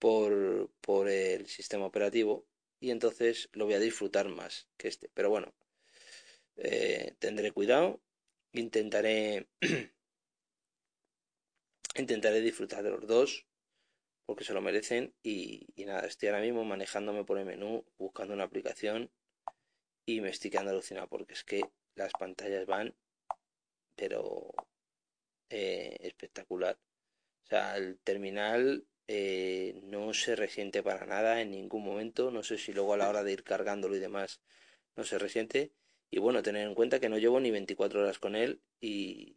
[0.00, 2.48] por, por el sistema operativo
[2.80, 5.08] y entonces lo voy a disfrutar más que este.
[5.14, 5.54] Pero bueno,
[6.56, 8.00] eh, tendré cuidado,
[8.50, 9.46] intentaré
[11.94, 13.46] intentaré disfrutar de los dos
[14.26, 18.42] porque se lo merecen y, nada, estoy ahora mismo manejándome por el menú, buscando una
[18.42, 19.12] aplicación
[20.04, 21.62] y me estoy quedando alucinado porque es que
[21.94, 22.96] las pantallas van,
[23.94, 24.52] pero
[25.52, 26.78] eh, espectacular.
[27.44, 32.30] O sea, el terminal eh, no se resiente para nada en ningún momento.
[32.30, 34.40] No sé si luego a la hora de ir cargándolo y demás
[34.96, 35.72] no se resiente.
[36.10, 39.36] Y bueno, tener en cuenta que no llevo ni 24 horas con él y,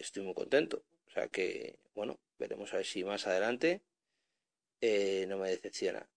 [0.00, 0.84] estoy muy contento.
[1.06, 3.82] O sea que, bueno, veremos a ver si más adelante
[4.80, 6.08] eh, no me decepciona.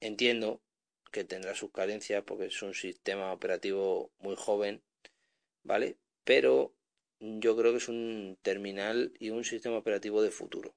[0.00, 0.60] Entiendo
[1.12, 4.82] que tendrá sus carencias porque es un sistema operativo muy joven,
[5.62, 5.98] ¿vale?
[6.24, 6.74] Pero
[7.22, 10.74] yo creo que es un terminal y un sistema operativo de futuro.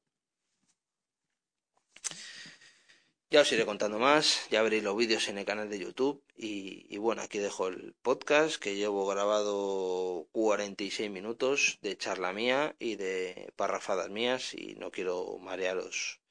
[3.32, 6.96] Ya os iré contando más, ya veréis los vídeos en el canal de YouTube y,
[6.98, 13.52] bueno, aquí dejo el podcast que llevo grabado 46 minutos de charla mía y de
[13.56, 16.22] parrafadas mías y no quiero marearos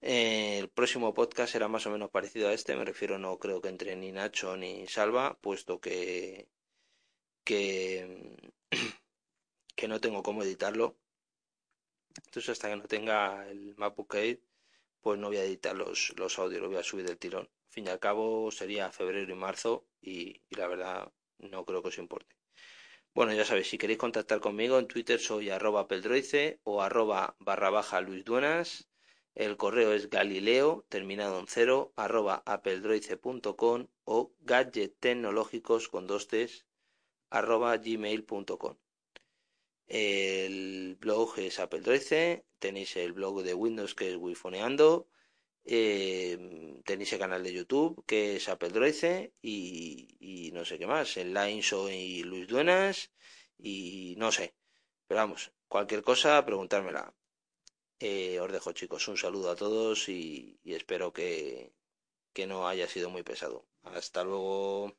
[0.00, 3.68] el próximo podcast será más o menos parecido a este, me refiero no creo que
[3.68, 6.48] entre ni Nacho ni Salva, puesto que
[7.44, 8.36] que,
[9.80, 10.96] que no tengo cómo editarlo.
[12.26, 14.14] Entonces hasta que no tenga el MacBook
[15.00, 17.46] pues no voy a editar los, los audios, lo voy a subir del tirón.
[17.46, 21.88] Al fin y al cabo sería febrero y marzo y, la verdad no creo que
[21.88, 22.36] os importe.
[23.14, 27.70] Bueno, ya sabéis, si queréis contactar conmigo en Twitter soy arroba peldroice o arroba barra
[27.70, 28.90] baja Luis Duenas
[29.34, 36.66] el correo es galileo, terminado en cero, arroba appeldroice.com o gadget tecnológicos con dos t's,
[37.30, 38.76] arroba gmail.com.
[39.90, 41.82] El blog es Apple
[42.60, 45.08] tenéis el blog de Windows que es Wifoneando,
[45.64, 48.70] eh, tenéis el canal de YouTube que es Apple
[49.42, 53.10] y, y, no sé qué más, el Line soy Luis Duenas
[53.58, 54.54] y no sé,
[55.08, 57.12] pero vamos, cualquier cosa preguntármela.
[57.98, 61.72] Eh, os dejo chicos, un saludo a todos y, y espero que,
[62.32, 63.66] que no haya sido muy pesado.
[63.82, 64.94] Hasta luego.